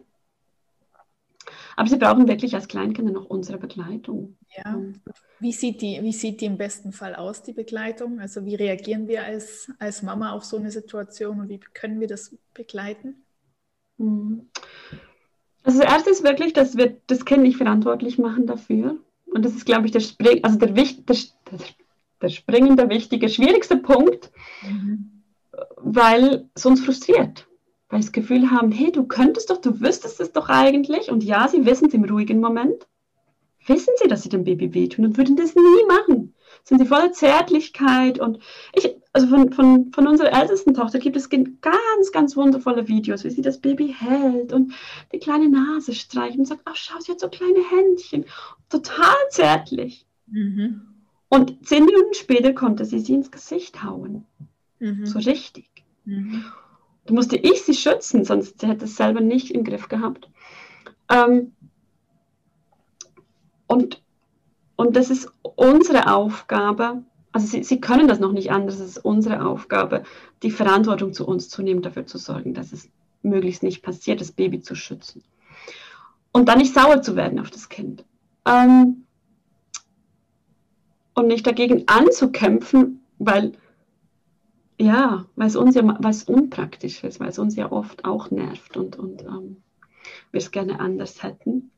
[1.77, 4.35] Aber sie brauchen wirklich als Kleinkinder noch unsere Begleitung.
[4.57, 4.81] Ja.
[5.39, 8.19] Wie sieht, die, wie sieht die im besten Fall aus, die Begleitung?
[8.19, 12.07] Also wie reagieren wir als, als Mama auf so eine Situation und wie können wir
[12.07, 13.23] das begleiten?
[13.97, 14.49] Mhm.
[15.61, 18.97] Also das Erste ist wirklich, dass wir das Kind nicht verantwortlich machen dafür.
[19.27, 21.59] Und das ist, glaube ich, der, Spring, also der, der, der,
[22.23, 24.31] der springende, wichtige, schwierigste Punkt,
[24.63, 25.21] mhm.
[25.75, 27.46] weil es uns frustriert
[27.89, 31.09] weil sie das Gefühl haben, hey, du könntest doch, du wüsstest es doch eigentlich.
[31.09, 32.87] Und ja, sie wissen es im ruhigen Moment.
[33.65, 36.33] Wissen sie, dass sie dem Baby wehtun und würden das nie machen.
[36.63, 38.39] Sind sie voller Zärtlichkeit und
[38.73, 43.29] ich, also von, von, von unserer ältesten Tochter gibt es ganz, ganz wundervolle Videos, wie
[43.29, 44.73] sie das Baby hält und
[45.11, 48.25] die kleine Nase streicht und sagt, ach schau, sie hat so kleine Händchen.
[48.69, 50.05] Total zärtlich.
[50.27, 50.81] Mhm.
[51.29, 54.25] Und zehn Minuten später konnte sie sie ins Gesicht hauen.
[54.79, 55.05] Mhm.
[55.05, 55.69] So richtig.
[56.05, 56.45] Mhm
[57.11, 60.29] musste ich sie schützen, sonst hätte es selber nicht im Griff gehabt.
[61.09, 61.53] Ähm,
[63.67, 64.01] und,
[64.75, 69.05] und das ist unsere Aufgabe, also sie, sie können das noch nicht anders, es ist
[69.05, 70.03] unsere Aufgabe,
[70.43, 72.89] die Verantwortung zu uns zu nehmen, dafür zu sorgen, dass es
[73.21, 75.23] möglichst nicht passiert, das Baby zu schützen.
[76.31, 78.05] Und dann nicht sauer zu werden auf das Kind.
[78.45, 79.03] Ähm,
[81.13, 83.53] und nicht dagegen anzukämpfen, weil
[84.79, 88.77] ja, weil es uns ja es unpraktisch ist, weil es uns ja oft auch nervt
[88.77, 89.57] und, und ähm,
[90.31, 91.71] wir es gerne anders hätten.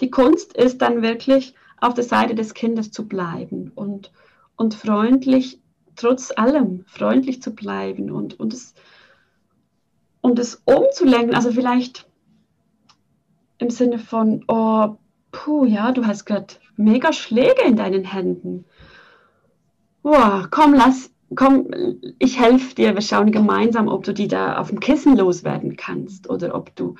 [0.00, 4.12] Die Kunst ist dann wirklich auf der Seite des Kindes zu bleiben und,
[4.56, 5.60] und freundlich,
[5.96, 8.74] trotz allem freundlich zu bleiben und, und, es,
[10.20, 11.34] und es umzulenken.
[11.34, 12.08] Also vielleicht
[13.58, 14.96] im Sinne von, oh,
[15.32, 18.64] puh, ja, du hast gerade mega Schläge in deinen Händen.
[20.02, 21.68] Boah, komm, lass, komm,
[22.18, 26.30] ich helfe dir, wir schauen gemeinsam, ob du die da auf dem Kissen loswerden kannst
[26.30, 26.94] oder ob du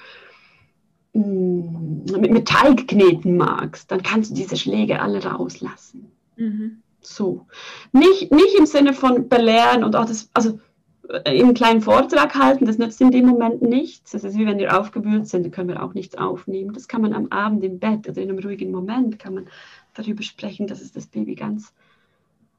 [1.15, 6.11] mm, mit, mit Teig kneten magst, dann kannst du diese Schläge alle rauslassen.
[6.37, 6.83] Mhm.
[7.01, 7.47] So.
[7.93, 10.61] Nicht, nicht im Sinne von belehren und auch das, also
[11.09, 14.13] äh, einen kleinen Vortrag halten, das nützt in dem Moment nichts.
[14.13, 16.75] Das ist wie wenn wir aufgewühlt sind, dann können wir auch nichts aufnehmen.
[16.75, 19.47] Das kann man am Abend im Bett oder in einem ruhigen Moment kann man
[19.95, 21.73] darüber sprechen, dass es das Baby ganz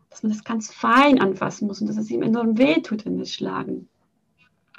[0.09, 3.23] dass man das ganz fein anfassen muss und dass es ihm enorm wehtut, wenn wir
[3.23, 3.87] es schlagen.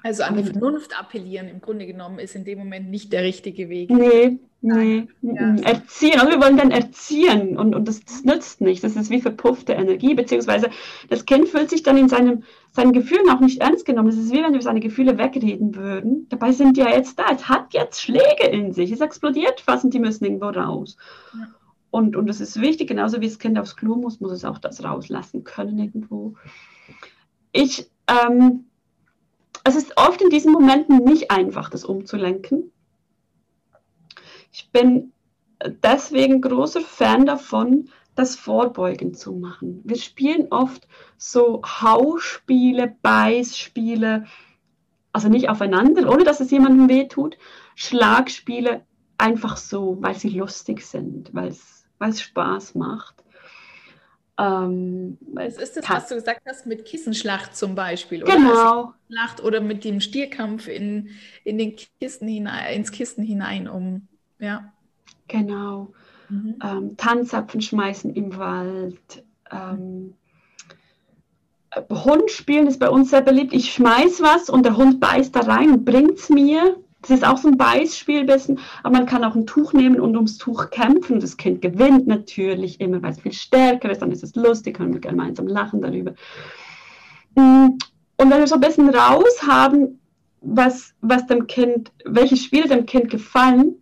[0.03, 3.69] Also an die Vernunft appellieren, im Grunde genommen, ist in dem Moment nicht der richtige
[3.69, 3.91] Weg.
[3.91, 5.07] Nee, nee.
[5.21, 5.57] Ja.
[5.57, 8.83] Erziehen, also wir wollen dann erziehen und, und das, das, nützt nicht.
[8.83, 10.71] Das ist wie verpuffte Energie, beziehungsweise
[11.11, 14.09] das Kind fühlt sich dann in seinem, seinen Gefühlen auch nicht ernst genommen.
[14.09, 16.27] Es ist wie wenn wir seine Gefühle wegreden würden.
[16.31, 17.27] Dabei sind die ja jetzt da.
[17.35, 18.91] Es hat jetzt Schläge in sich.
[18.91, 20.97] Es explodiert fast und die müssen irgendwo raus.
[21.35, 21.47] Ja.
[21.91, 24.59] Und, und das ist wichtig, genauso wie das Kind aufs Klo muss, muss es auch
[24.59, 26.37] das rauslassen können irgendwo.
[27.53, 28.67] Ich, ähm,
[29.65, 32.71] es ist oft in diesen Momenten nicht einfach, das umzulenken.
[34.53, 35.13] Ich bin
[35.83, 39.81] deswegen großer Fan davon, das Vorbeugen zu machen.
[39.85, 40.87] Wir spielen oft
[41.17, 44.27] so Hauspiele, Beißspiele,
[45.13, 47.39] also nicht aufeinander, ohne dass es jemandem wehtut.
[47.75, 48.85] Schlagspiele
[49.19, 53.15] einfach so, weil sie lustig sind, weil es weil es Spaß macht.
[54.39, 58.25] Ähm, es ist das, was du gesagt hast, mit Kissenschlacht zum Beispiel.
[58.25, 58.37] Oder?
[58.37, 58.95] Genau.
[59.09, 61.11] Schlacht oder mit dem Stierkampf in,
[61.45, 64.73] in den Kisten hinein, ins Kissen hinein, um, ja.
[65.29, 65.93] Genau.
[66.31, 66.57] Mhm.
[66.65, 69.25] Ähm, Tanzapfen schmeißen im Wald.
[69.51, 70.15] Ähm,
[71.91, 73.53] Hund spielen ist bei uns sehr beliebt.
[73.53, 76.77] Ich schmeiß was und der Hund beißt da rein und bringt es mir.
[77.03, 80.17] Das ist auch so ein Beißspiel bisschen, aber man kann auch ein Tuch nehmen und
[80.17, 81.21] ums Tuch kämpfen.
[81.21, 84.93] Das Kind gewinnt natürlich immer, weil es viel stärker ist, dann ist es lustig, können
[84.93, 86.15] wir gemeinsam lachen darüber.
[87.35, 87.79] Und
[88.19, 90.01] wenn wir so ein bisschen raus haben,
[90.43, 93.77] was, was dem Kind, welche Spiele dem Kind gefallen,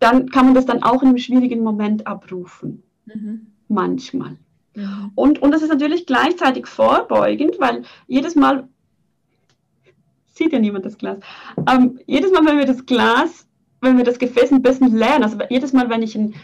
[0.00, 2.82] dann kann man das dann auch in einem schwierigen Moment abrufen.
[3.06, 3.46] Mhm.
[3.68, 4.36] Manchmal.
[5.14, 8.68] Und, und das ist natürlich gleichzeitig vorbeugend, weil jedes Mal,
[10.32, 11.18] sieht ja niemand das Glas.
[11.70, 13.46] Ähm, jedes Mal, wenn wir das Glas,
[13.80, 16.34] wenn wir das Gefäß ein bisschen lernen, also jedes Mal, wenn ich ein,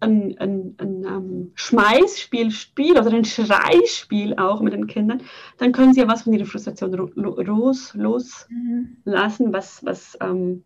[0.00, 5.22] ein, ein, ein um, ähm, Schmeißspiel spiele oder ein Schreispiel auch mit den Kindern,
[5.58, 9.52] dann können sie ja was von ihrer Frustration los, loslassen, mhm.
[9.52, 10.64] was, was ähm,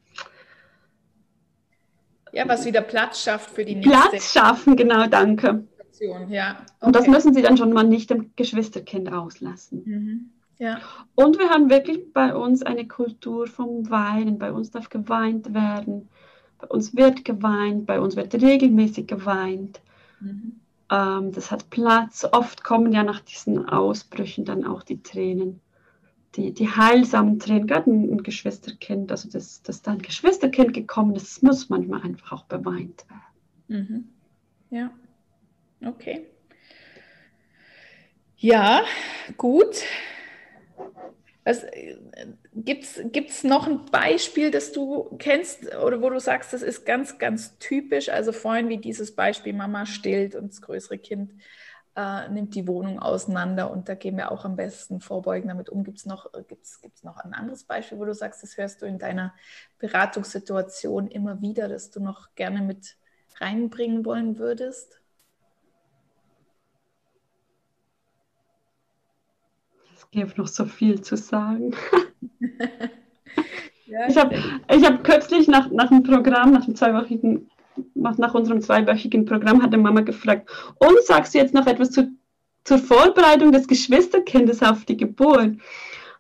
[2.33, 3.91] ja, was wieder Platz schafft für die nächste.
[3.91, 5.67] Platz schaffen, genau, danke.
[6.29, 6.87] Ja, okay.
[6.87, 9.83] Und das müssen sie dann schon mal nicht dem Geschwisterkind auslassen.
[9.85, 10.31] Mhm.
[10.59, 10.81] Ja.
[11.15, 14.39] Und wir haben wirklich bei uns eine Kultur vom Weinen.
[14.39, 16.09] Bei uns darf geweint werden.
[16.59, 17.87] Bei uns wird geweint.
[17.87, 19.81] Bei uns wird regelmäßig geweint.
[20.21, 20.61] Mhm.
[20.91, 22.27] Ähm, das hat Platz.
[22.31, 25.61] Oft kommen ja nach diesen Ausbrüchen dann auch die Tränen.
[26.37, 31.37] Die, die heilsamen Tränen, gerade ein, Geschwisterkind, also dass, dass da ein Geschwisterkind gekommen ist,
[31.37, 33.87] das muss manchmal einfach auch beweint werden.
[33.89, 34.09] Mhm.
[34.69, 34.91] Ja,
[35.83, 36.27] okay.
[38.37, 38.83] Ja,
[39.39, 39.83] gut.
[42.55, 42.85] Gibt
[43.31, 47.57] es noch ein Beispiel, das du kennst oder wo du sagst, das ist ganz, ganz
[47.59, 48.09] typisch?
[48.09, 51.33] Also vorhin wie dieses Beispiel, Mama stillt und das größere Kind
[51.95, 55.85] äh, nimmt die Wohnung auseinander und da gehen wir auch am besten vorbeugen damit um.
[55.85, 58.87] Gibt es noch, gibt's, gibt's noch ein anderes Beispiel, wo du sagst, das hörst du
[58.87, 59.33] in deiner
[59.79, 62.97] Beratungssituation immer wieder, dass du noch gerne mit
[63.41, 65.01] reinbringen wollen würdest?
[70.17, 71.73] Gibt noch so viel zu sagen.
[73.87, 74.35] ja, ich habe
[74.75, 77.51] ich hab kürzlich nach, nach dem Programm, nach dem zweiwöchigen,
[77.95, 80.49] nach unserem zweiwöchigen Programm, hat die Mama gefragt,
[80.79, 82.11] und sagst du jetzt noch etwas zu,
[82.65, 85.57] zur Vorbereitung des Geschwisterkindes auf die Geburt?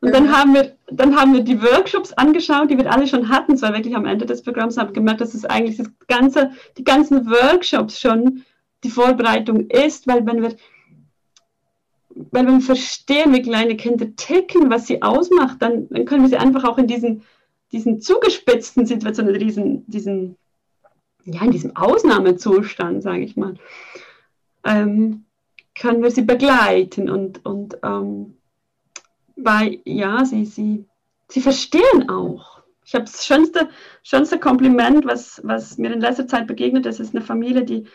[0.02, 3.54] Und dann haben, wir, dann haben wir die Workshops angeschaut, die wir alle schon hatten.
[3.54, 6.84] Es war wirklich am Ende des Programms, haben gemerkt, dass es eigentlich das ganze, die
[6.84, 8.44] ganzen Workshops schon
[8.84, 10.54] die Vorbereitung ist, weil wenn wir,
[12.30, 16.38] weil wir verstehen, wie kleine Kinder ticken, was sie ausmacht, dann, dann können wir sie
[16.38, 17.22] einfach auch in diesen,
[17.72, 20.36] diesen zugespitzten Situationen, diesen, diesen,
[21.24, 23.54] ja, in diesem Ausnahmezustand, sage ich mal,
[24.64, 25.24] ähm,
[25.78, 28.36] können wir sie begleiten und, und ähm,
[29.36, 30.86] bei, ja, sie, sie,
[31.28, 32.62] sie verstehen auch.
[32.84, 33.68] Ich habe das schönste,
[34.02, 37.86] schönste Kompliment, was, was mir in letzter Zeit begegnet ist, ist eine Familie, die,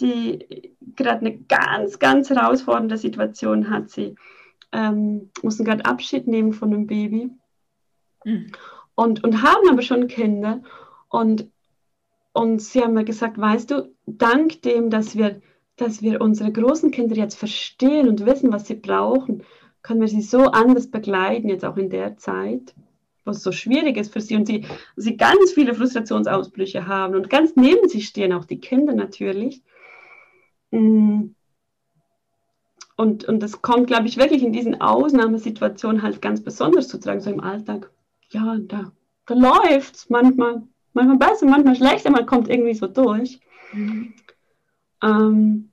[0.00, 3.90] die gerade eine ganz, ganz herausfordernde Situation hat.
[3.90, 4.14] Sie
[4.72, 7.30] ähm, mussten gerade Abschied nehmen von einem Baby
[8.24, 8.52] mhm.
[8.94, 10.62] und, und haben aber schon Kinder.
[11.08, 11.48] Und,
[12.32, 15.40] und sie haben mir gesagt, weißt du, dank dem, dass wir
[15.76, 19.44] dass wir unsere großen Kinder jetzt verstehen und wissen, was sie brauchen,
[19.82, 22.74] können wir sie so anders begleiten, jetzt auch in der Zeit,
[23.24, 24.64] wo es so schwierig ist für sie und sie,
[24.96, 29.62] sie ganz viele Frustrationsausbrüche haben und ganz neben sie stehen auch die Kinder natürlich.
[30.70, 31.34] Mm.
[32.96, 37.20] Und, und das kommt, glaube ich, wirklich in diesen Ausnahmesituationen halt ganz besonders zu tragen,
[37.20, 37.90] so im Alltag.
[38.30, 38.90] Ja, da,
[39.26, 40.62] da läuft es manchmal,
[40.94, 43.38] manchmal besser, manchmal schlechter, man kommt irgendwie so durch.
[43.72, 44.14] Mhm.
[45.02, 45.72] Ähm,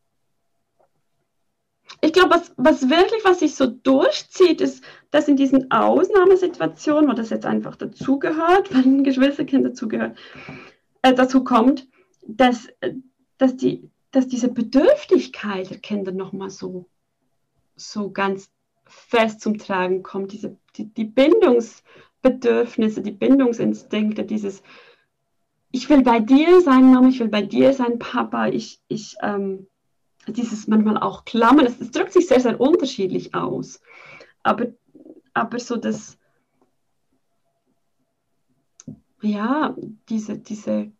[2.02, 7.14] ich glaube, was, was wirklich, was sich so durchzieht, ist, dass in diesen Ausnahmesituationen, wo
[7.14, 10.18] das jetzt einfach dazugehört, weil ein Geschwisterkind dazugehört,
[11.02, 11.88] äh, dazu kommt,
[12.28, 12.68] dass,
[13.38, 16.86] dass, die, dass diese Bedürftigkeit der Kinder nochmal so,
[17.76, 18.52] so ganz
[18.86, 24.62] fest zum Tragen kommt, diese, die, die Bindungsbedürfnisse, die Bindungsinstinkte, dieses,
[25.72, 29.66] ich will bei dir sein, Mama, ich will bei dir sein, Papa, ich, ich, ähm,
[30.28, 33.82] dieses manchmal auch Klammern, es, drückt sich sehr, sehr unterschiedlich aus.
[34.44, 34.68] Aber,
[35.34, 36.20] aber so das,
[39.24, 39.76] ja,
[40.08, 40.92] diese, diese,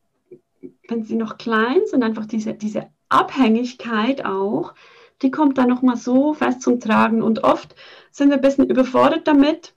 [0.88, 4.74] wenn sie noch klein sind, einfach diese, diese Abhängigkeit auch,
[5.22, 7.22] die kommt dann nochmal so fest zum Tragen.
[7.22, 7.76] Und oft
[8.12, 9.74] sind wir ein bisschen überfordert damit,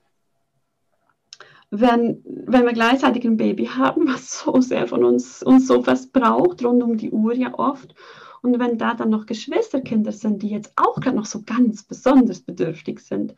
[1.70, 6.12] wenn, wenn wir gleichzeitig ein Baby haben, was so sehr von uns, uns so fast
[6.12, 7.94] braucht, rund um die Uhr ja oft.
[8.42, 12.40] Und wenn da dann noch Geschwisterkinder sind, die jetzt auch gerade noch so ganz besonders
[12.40, 13.34] bedürftig sind,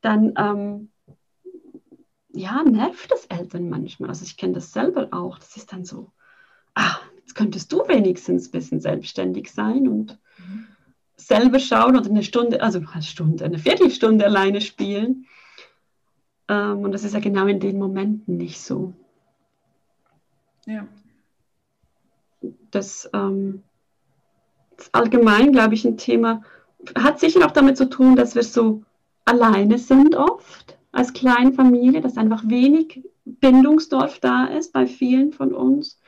[0.00, 0.90] dann ähm,
[2.32, 4.10] ja, nervt das Eltern manchmal.
[4.10, 5.38] Also ich kenne das selber auch.
[5.38, 6.10] Das ist dann so,
[6.74, 6.96] ah,
[7.30, 10.66] jetzt könntest du wenigstens ein bisschen selbstständig sein und mhm.
[11.16, 15.26] selber schauen oder eine Stunde, also eine Stunde, eine Viertelstunde alleine spielen.
[16.48, 18.94] Ähm, und das ist ja genau in den Momenten nicht so.
[20.66, 20.88] Ja.
[22.72, 23.62] Das, ähm,
[24.76, 26.42] das allgemein, glaube ich, ein Thema,
[26.98, 28.82] hat sicher auch damit zu tun, dass wir so
[29.24, 35.54] alleine sind oft als kleine Familie, dass einfach wenig Bindungsdorf da ist bei vielen von
[35.54, 36.00] uns.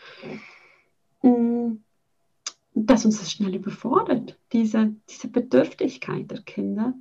[2.75, 6.95] Dass uns das schnell überfordert, diese, diese Bedürftigkeit der Kinder.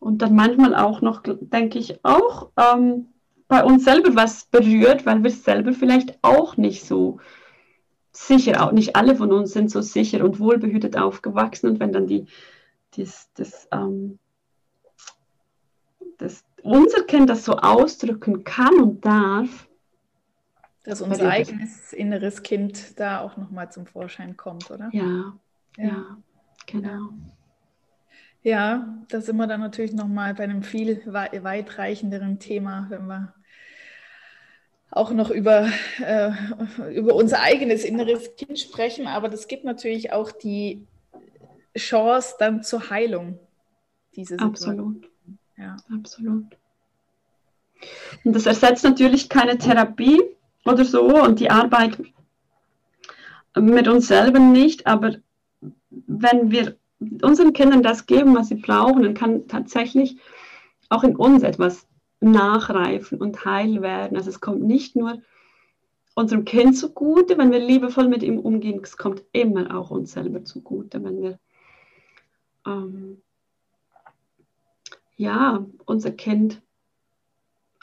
[0.00, 3.06] Und dann manchmal auch noch, denke ich, auch ähm,
[3.48, 7.18] bei uns selber was berührt, weil wir selber vielleicht auch nicht so
[8.12, 11.70] sicher, auch nicht alle von uns sind so sicher und wohlbehütet aufgewachsen.
[11.70, 12.26] Und wenn dann die,
[12.96, 14.18] das, das, ähm,
[16.18, 19.67] das, unser Kind das so ausdrücken kann und darf,
[20.88, 24.88] dass unser eigenes inneres Kind da auch nochmal zum Vorschein kommt, oder?
[24.92, 25.34] Ja,
[25.76, 26.16] ja, ja
[26.66, 27.10] genau.
[28.42, 28.98] Ja.
[29.08, 33.34] Da sind wir dann natürlich nochmal bei einem viel weitreichenderen Thema, wenn wir
[34.90, 35.68] auch noch über,
[36.02, 36.30] äh,
[36.94, 39.06] über unser eigenes inneres Kind sprechen.
[39.06, 40.86] Aber das gibt natürlich auch die
[41.76, 43.38] Chance dann zur Heilung.
[44.16, 45.06] Diese Absolut.
[45.58, 45.76] Ja.
[45.94, 46.46] Absolut.
[48.24, 50.37] Und das ersetzt natürlich keine Therapie
[50.68, 51.98] oder so und die Arbeit
[53.56, 54.86] mit uns selber nicht.
[54.86, 55.16] Aber
[55.90, 56.76] wenn wir
[57.22, 60.18] unseren Kindern das geben, was sie brauchen, dann kann tatsächlich
[60.88, 61.86] auch in uns etwas
[62.20, 64.16] nachreifen und heil werden.
[64.16, 65.22] Also es kommt nicht nur
[66.14, 70.44] unserem Kind zugute, wenn wir liebevoll mit ihm umgehen, es kommt immer auch uns selber
[70.44, 71.38] zugute, wenn wir
[72.66, 73.22] ähm,
[75.16, 76.60] ja, unser Kind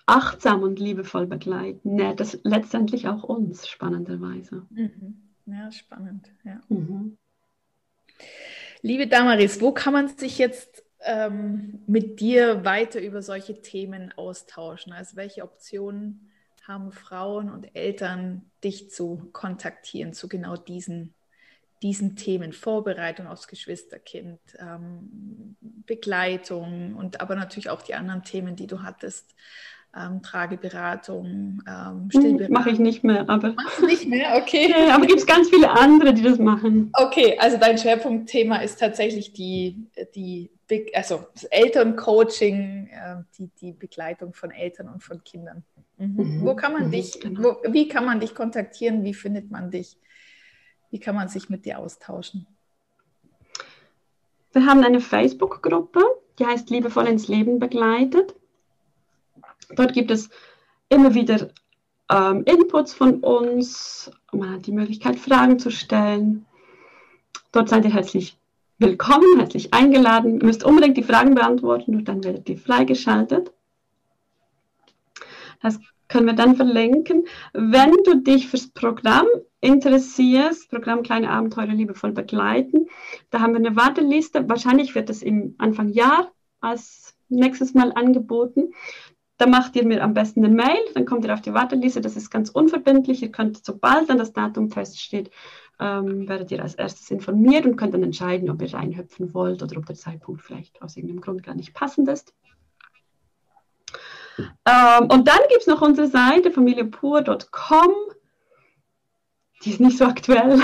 [0.05, 4.65] achtsam und liebevoll begleiten, nährt das letztendlich auch uns, spannenderweise.
[4.69, 5.21] Mhm.
[5.47, 6.61] Ja, spannend, ja.
[6.69, 7.17] Mhm.
[8.81, 14.93] Liebe Damaris, wo kann man sich jetzt ähm, mit dir weiter über solche Themen austauschen?
[14.93, 16.31] Also welche Optionen
[16.67, 21.13] haben Frauen und Eltern, dich zu kontaktieren zu genau diesen,
[21.83, 28.67] diesen Themen, Vorbereitung aufs Geschwisterkind, ähm, Begleitung und aber natürlich auch die anderen Themen, die
[28.67, 29.35] du hattest.
[29.97, 32.53] Ähm, Trageberatung, ähm, Stillberatung.
[32.53, 33.53] Mache ich nicht mehr, aber.
[33.53, 34.35] Machst du nicht mehr?
[34.35, 34.69] Okay.
[34.69, 36.91] Ja, aber gibt es ganz viele andere, die das machen.
[36.93, 40.49] Okay, also dein Schwerpunktthema ist tatsächlich die, die
[40.93, 45.63] also das Elterncoaching, äh, die, die Begleitung von Eltern und von Kindern.
[45.97, 46.15] Mhm.
[46.17, 46.41] Mhm.
[46.45, 47.43] Wo kann man mhm, dich, genau.
[47.43, 49.03] wo, wie kann man dich kontaktieren?
[49.03, 49.97] Wie findet man dich?
[50.91, 52.47] Wie kann man sich mit dir austauschen?
[54.53, 56.01] Wir haben eine Facebook-Gruppe,
[56.39, 58.35] die heißt Liebevoll ins Leben begleitet.
[59.69, 60.29] Dort gibt es
[60.89, 61.49] immer wieder
[62.11, 64.11] ähm, Inputs von uns.
[64.31, 66.45] Man hat die Möglichkeit, Fragen zu stellen.
[67.51, 68.37] Dort seid ihr herzlich
[68.77, 70.39] willkommen, herzlich eingeladen.
[70.39, 73.51] Ihr müsst unbedingt die Fragen beantworten und dann werdet ihr freigeschaltet.
[75.61, 77.25] Das können wir dann verlinken.
[77.53, 79.27] Wenn du dich fürs Programm
[79.61, 82.87] interessierst, Programm Kleine Abenteuer liebevoll begleiten,
[83.31, 84.47] da haben wir eine Warteliste.
[84.47, 88.73] Wahrscheinlich wird es im Anfang Jahr als nächstes Mal angeboten.
[89.37, 91.99] Da macht ihr mir am besten eine Mail, dann kommt ihr auf die Warteliste.
[91.99, 93.21] Das ist ganz unverbindlich.
[93.21, 95.29] Ihr könnt, sobald dann das Datum feststeht,
[95.79, 99.77] ähm, werdet ihr als erstes informiert und könnt dann entscheiden, ob ihr reinhüpfen wollt oder
[99.77, 102.33] ob der Zeitpunkt vielleicht aus irgendeinem Grund gar nicht passend ist.
[104.37, 107.89] Ähm, und dann gibt es noch unsere Seite familiepur.com.
[109.63, 110.61] Die ist nicht so aktuell,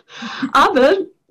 [0.52, 0.96] aber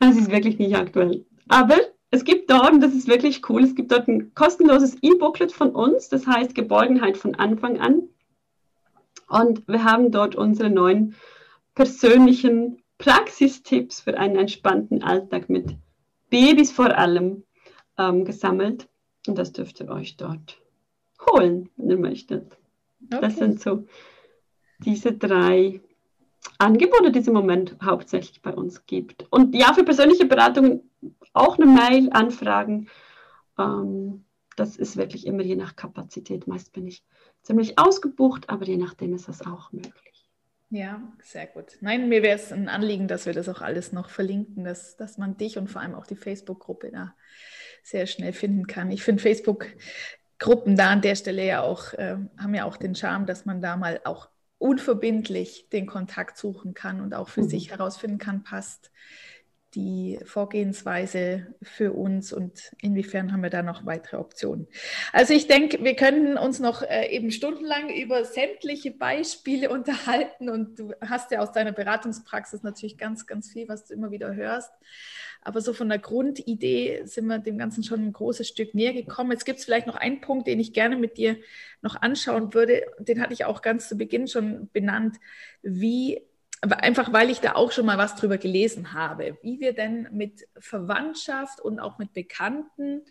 [0.00, 1.24] sie ist wirklich nicht aktuell.
[1.48, 1.76] Aber
[2.10, 5.70] es gibt dort, und das ist wirklich cool, es gibt dort ein kostenloses E-Booklet von
[5.70, 8.08] uns, das heißt Geborgenheit von Anfang an.
[9.28, 11.14] Und wir haben dort unsere neuen
[11.74, 15.76] persönlichen Praxistipps für einen entspannten Alltag mit
[16.30, 17.44] Babys vor allem
[17.96, 18.88] ähm, gesammelt.
[19.28, 20.60] Und das dürft ihr euch dort
[21.30, 22.58] holen, wenn ihr möchtet.
[23.06, 23.20] Okay.
[23.20, 23.86] Das sind so
[24.80, 25.80] diese drei
[26.58, 29.26] Angebote, die es im Moment hauptsächlich bei uns gibt.
[29.30, 30.89] Und ja, für persönliche Beratungen
[31.32, 32.88] auch eine Mail anfragen.
[33.58, 34.24] Ähm,
[34.56, 36.46] das ist wirklich immer je nach Kapazität.
[36.46, 37.04] Meist bin ich
[37.42, 40.28] ziemlich ausgebucht, aber je nachdem ist das auch möglich.
[40.72, 41.78] Ja, sehr gut.
[41.80, 45.18] Nein, mir wäre es ein Anliegen, dass wir das auch alles noch verlinken, dass, dass
[45.18, 47.14] man dich und vor allem auch die Facebook-Gruppe da
[47.82, 48.92] sehr schnell finden kann.
[48.92, 53.26] Ich finde Facebook-Gruppen da an der Stelle ja auch, äh, haben ja auch den Charme,
[53.26, 54.28] dass man da mal auch
[54.58, 57.48] unverbindlich den Kontakt suchen kann und auch für mhm.
[57.48, 58.92] sich herausfinden kann, passt
[59.74, 64.66] die Vorgehensweise für uns und inwiefern haben wir da noch weitere Optionen.
[65.12, 70.78] Also ich denke, wir könnten uns noch äh, eben stundenlang über sämtliche Beispiele unterhalten und
[70.78, 74.72] du hast ja aus deiner Beratungspraxis natürlich ganz, ganz viel, was du immer wieder hörst.
[75.42, 79.30] Aber so von der Grundidee sind wir dem Ganzen schon ein großes Stück näher gekommen.
[79.30, 81.38] Jetzt gibt es vielleicht noch einen Punkt, den ich gerne mit dir
[81.80, 82.82] noch anschauen würde.
[82.98, 85.16] Den hatte ich auch ganz zu Beginn schon benannt.
[85.62, 86.20] Wie
[86.62, 90.46] einfach weil ich da auch schon mal was drüber gelesen habe, wie wir denn mit
[90.58, 93.02] Verwandtschaft und auch mit Bekannten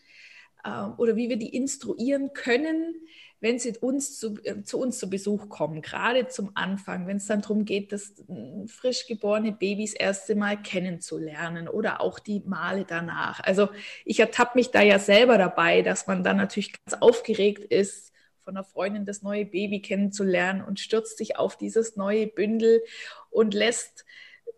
[0.63, 2.95] äh, oder wie wir die instruieren können,
[3.41, 7.27] wenn sie uns zu, äh, zu, uns zu Besuch kommen, gerade zum Anfang, wenn es
[7.27, 12.85] dann darum geht, das äh, frisch geborene Babys erste Mal kennenzulernen oder auch die Male
[12.87, 13.39] danach.
[13.39, 13.69] Also
[14.05, 18.09] ich ertappe mich da ja selber dabei, dass man dann natürlich ganz aufgeregt ist,
[18.43, 22.81] von einer Freundin das neue Baby kennenzulernen und stürzt sich auf dieses neue Bündel
[23.29, 24.05] und lässt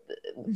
[0.08, 0.52] äh,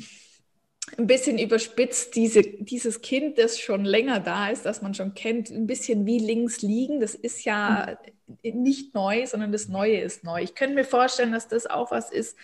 [0.98, 5.50] ein bisschen überspitzt diese, dieses Kind, das schon länger da ist, das man schon kennt,
[5.50, 7.00] ein bisschen wie links liegen.
[7.00, 7.98] Das ist ja
[8.42, 10.42] nicht neu, sondern das Neue ist neu.
[10.42, 12.36] Ich könnte mir vorstellen, dass das auch was ist,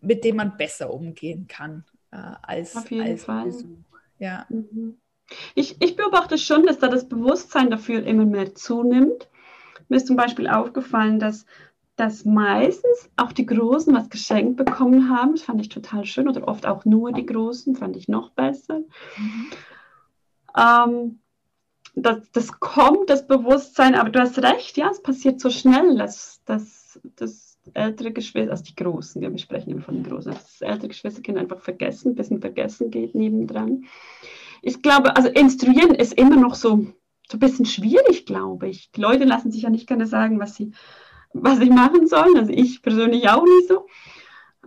[0.00, 3.44] mit dem man besser umgehen kann äh, als, Auf jeden als Fall.
[3.44, 3.78] Besuch.
[4.18, 4.46] Ja.
[4.48, 4.98] Mhm.
[5.54, 9.28] Ich, ich beobachte schon, dass da das Bewusstsein dafür immer mehr zunimmt.
[9.88, 11.46] Mir ist zum Beispiel aufgefallen, dass,
[12.00, 15.32] dass meistens auch die Großen was geschenkt bekommen haben.
[15.32, 16.28] Das fand ich total schön.
[16.28, 18.80] Oder oft auch nur die Großen, fand ich noch besser.
[19.18, 19.50] Mhm.
[20.56, 21.20] Ähm,
[21.94, 26.40] das, das kommt, das Bewusstsein, aber du hast recht, ja, es passiert so schnell, dass,
[26.46, 30.60] dass, dass ältere Geschwister, also die Großen, wir sprechen immer von den Großen, dass das
[30.62, 33.84] ältere Geschwisterkind einfach vergessen, ein bisschen vergessen geht nebendran.
[34.62, 36.86] Ich glaube, also instruieren ist immer noch so
[37.30, 38.90] so ein bisschen schwierig, glaube ich.
[38.92, 40.72] Die Leute lassen sich ja nicht gerne sagen, was sie,
[41.32, 42.36] was sie machen sollen.
[42.36, 43.86] Also ich persönlich auch nicht so.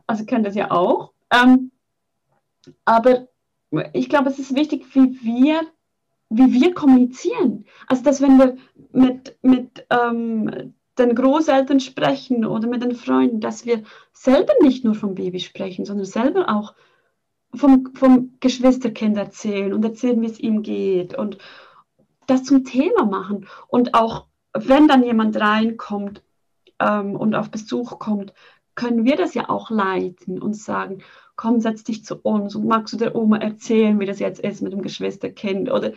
[0.08, 1.14] Also können das ja auch.
[1.32, 1.72] Ähm,
[2.86, 3.28] aber
[3.94, 5.62] ich glaube, es ist wichtig, wie wir,
[6.30, 7.66] wie wir kommunizieren.
[7.88, 8.58] Also, dass wenn wir
[8.92, 14.96] mit, mit ähm, den Großeltern sprechen oder mit den Freunden, dass wir selber nicht nur
[14.96, 16.76] vom Baby sprechen, sondern selber auch
[17.56, 21.38] vom, vom Geschwisterkind erzählen und erzählen, wie es ihm geht und,
[22.28, 23.48] das zum Thema machen.
[23.68, 26.24] Und auch wenn dann jemand reinkommt
[26.80, 28.34] ähm, und auf Besuch kommt,
[28.76, 31.04] können wir das ja auch leiten und sagen,
[31.36, 34.62] komm, setz dich zu uns und magst du der Oma erzählen, wie das jetzt ist
[34.62, 35.94] mit dem Geschwisterkind oder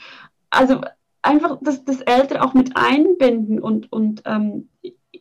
[0.51, 0.81] also
[1.23, 4.69] einfach das, das Ältere auch mit einbinden und, und ähm,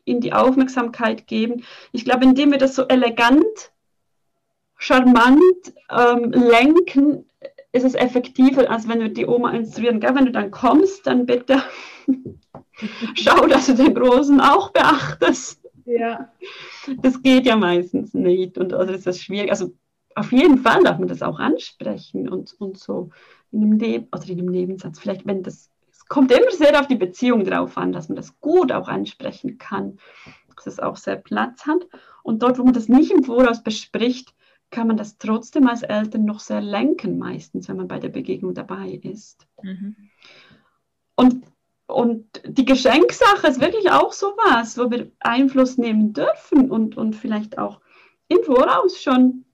[0.05, 1.63] in die Aufmerksamkeit geben.
[1.91, 3.71] Ich glaube, indem wir das so elegant,
[4.77, 5.41] charmant
[5.89, 7.25] ähm, lenken,
[7.71, 9.99] ist es effektiver, als wenn wir die Oma instruieren.
[9.99, 10.15] Gell?
[10.15, 11.61] Wenn du dann kommst, dann bitte
[13.15, 15.61] schau, dass du den Großen auch beachtest.
[15.85, 16.29] Ja.
[17.01, 18.57] Das geht ja meistens nicht.
[18.57, 19.51] Und also ist das schwierig.
[19.51, 19.73] Also
[20.15, 23.09] auf jeden Fall darf man das auch ansprechen und, und so
[23.51, 24.99] in einem, Neb oder in einem Nebensatz.
[24.99, 28.39] Vielleicht, wenn das, es kommt immer sehr auf die Beziehung drauf an, dass man das
[28.39, 29.99] gut auch ansprechen kann,
[30.55, 31.87] dass es auch sehr Platz hat.
[32.23, 34.33] Und dort, wo man das nicht im Voraus bespricht,
[34.71, 38.53] kann man das trotzdem als Eltern noch sehr lenken, meistens, wenn man bei der Begegnung
[38.53, 39.47] dabei ist.
[39.61, 39.95] Mhm.
[41.15, 41.45] Und,
[41.87, 47.15] und die Geschenksache ist wirklich auch so was, wo wir Einfluss nehmen dürfen und, und
[47.15, 47.79] vielleicht auch
[48.27, 49.45] im Voraus schon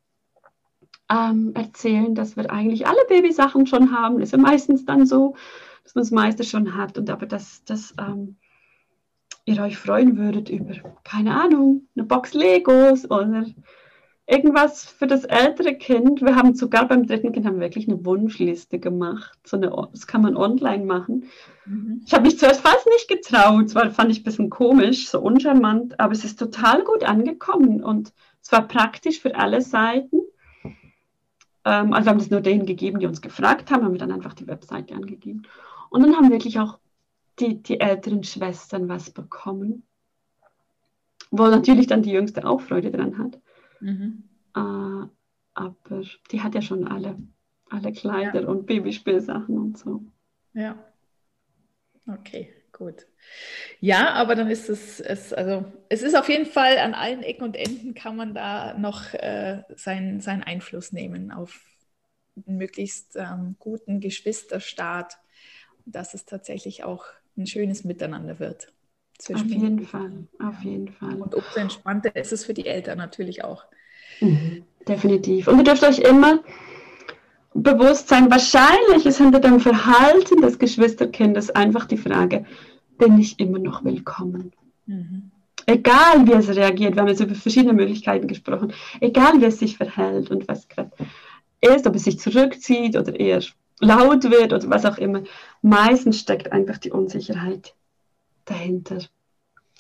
[1.12, 4.20] ähm, erzählen, dass wir eigentlich alle Babysachen schon haben.
[4.20, 5.36] Das ist ja meistens dann so,
[5.84, 8.38] dass man das meiste schon hat und aber dass, dass ähm,
[9.46, 13.46] ihr euch freuen würdet über, keine Ahnung, eine Box Legos oder
[14.32, 16.22] irgendwas für das ältere Kind.
[16.22, 19.38] Wir haben sogar beim dritten Kind haben wir wirklich eine Wunschliste gemacht.
[19.46, 21.26] So eine, das kann man online machen.
[21.66, 22.02] Mhm.
[22.06, 26.00] Ich habe mich zuerst fast nicht getraut, weil fand ich ein bisschen komisch, so uncharmant,
[26.00, 30.22] aber es ist total gut angekommen und es war praktisch für alle Seiten.
[31.66, 34.14] Ähm, also wir haben das nur denen gegeben, die uns gefragt haben, haben wir dann
[34.14, 35.44] einfach die Webseite angegeben.
[35.90, 36.80] Und dann haben wirklich auch
[37.40, 39.84] die, die älteren Schwestern was bekommen,
[41.32, 43.38] wo natürlich dann die Jüngste auch Freude dran hat.
[43.82, 44.24] Mhm.
[44.56, 45.08] Äh,
[45.54, 47.18] aber die hat ja schon alle,
[47.70, 48.48] alle Kleider ja.
[48.48, 50.04] und Babyspielsachen und so.
[50.54, 50.78] Ja.
[52.08, 53.06] Okay, gut.
[53.80, 57.44] Ja, aber dann ist es, es, also es ist auf jeden Fall an allen Ecken
[57.44, 61.62] und Enden kann man da noch äh, sein, seinen Einfluss nehmen auf
[62.48, 65.20] einen möglichst ähm, guten Geschwisterstaat,
[65.86, 67.06] dass es tatsächlich auch
[67.38, 68.74] ein schönes Miteinander wird.
[69.30, 71.22] Auf jeden Fall, auf jeden Fall.
[71.22, 73.66] Und umso entspannter ist es für die Eltern natürlich auch.
[74.20, 75.48] Mhm, definitiv.
[75.48, 76.40] Und ihr dürft euch immer
[77.54, 82.46] bewusst sein, wahrscheinlich ist hinter dem Verhalten des Geschwisterkindes einfach die Frage,
[82.98, 84.54] bin ich immer noch willkommen?
[84.86, 85.32] Mhm.
[85.66, 89.78] Egal wie es reagiert, wir haben jetzt über verschiedene Möglichkeiten gesprochen, egal wie es sich
[89.78, 90.92] verhält und was gerade
[91.62, 93.42] ist, ob es sich zurückzieht oder eher
[93.80, 95.24] laut wird oder was auch immer,
[95.62, 97.76] meistens steckt einfach die Unsicherheit
[98.46, 99.00] dahinter.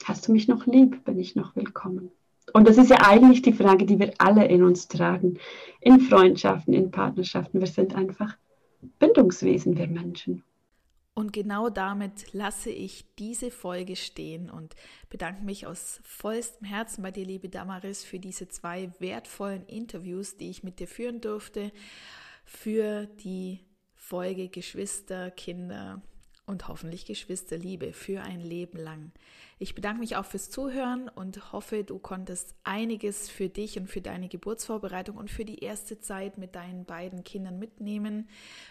[0.04, 1.04] Hast du mich noch lieb?
[1.06, 2.12] Bin ich noch willkommen?
[2.54, 5.40] Und das ist ja eigentlich die Frage, die wir alle in uns tragen,
[5.80, 7.60] in Freundschaften, in Partnerschaften.
[7.60, 8.36] Wir sind einfach
[9.00, 10.44] Bindungswesen, wir Menschen.
[11.14, 14.76] Und genau damit lasse ich diese Folge stehen und
[15.10, 20.50] bedanke mich aus vollstem Herzen bei dir, liebe Damaris, für diese zwei wertvollen Interviews, die
[20.50, 21.72] ich mit dir führen durfte,
[22.46, 23.60] für die
[23.94, 26.02] Folge Geschwister, Kinder
[26.52, 29.12] und hoffentlich Geschwisterliebe für ein Leben lang.
[29.58, 34.02] Ich bedanke mich auch fürs Zuhören und hoffe, du konntest einiges für dich und für
[34.02, 38.28] deine Geburtsvorbereitung und für die erste Zeit mit deinen beiden Kindern mitnehmen.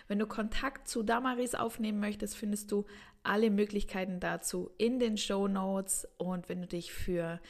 [0.09, 2.85] Wenn du Kontakt zu Damaris aufnehmen möchtest, findest du
[3.23, 6.07] alle Möglichkeiten dazu in den Show Notes.
[6.19, 7.41] Und wenn du dich für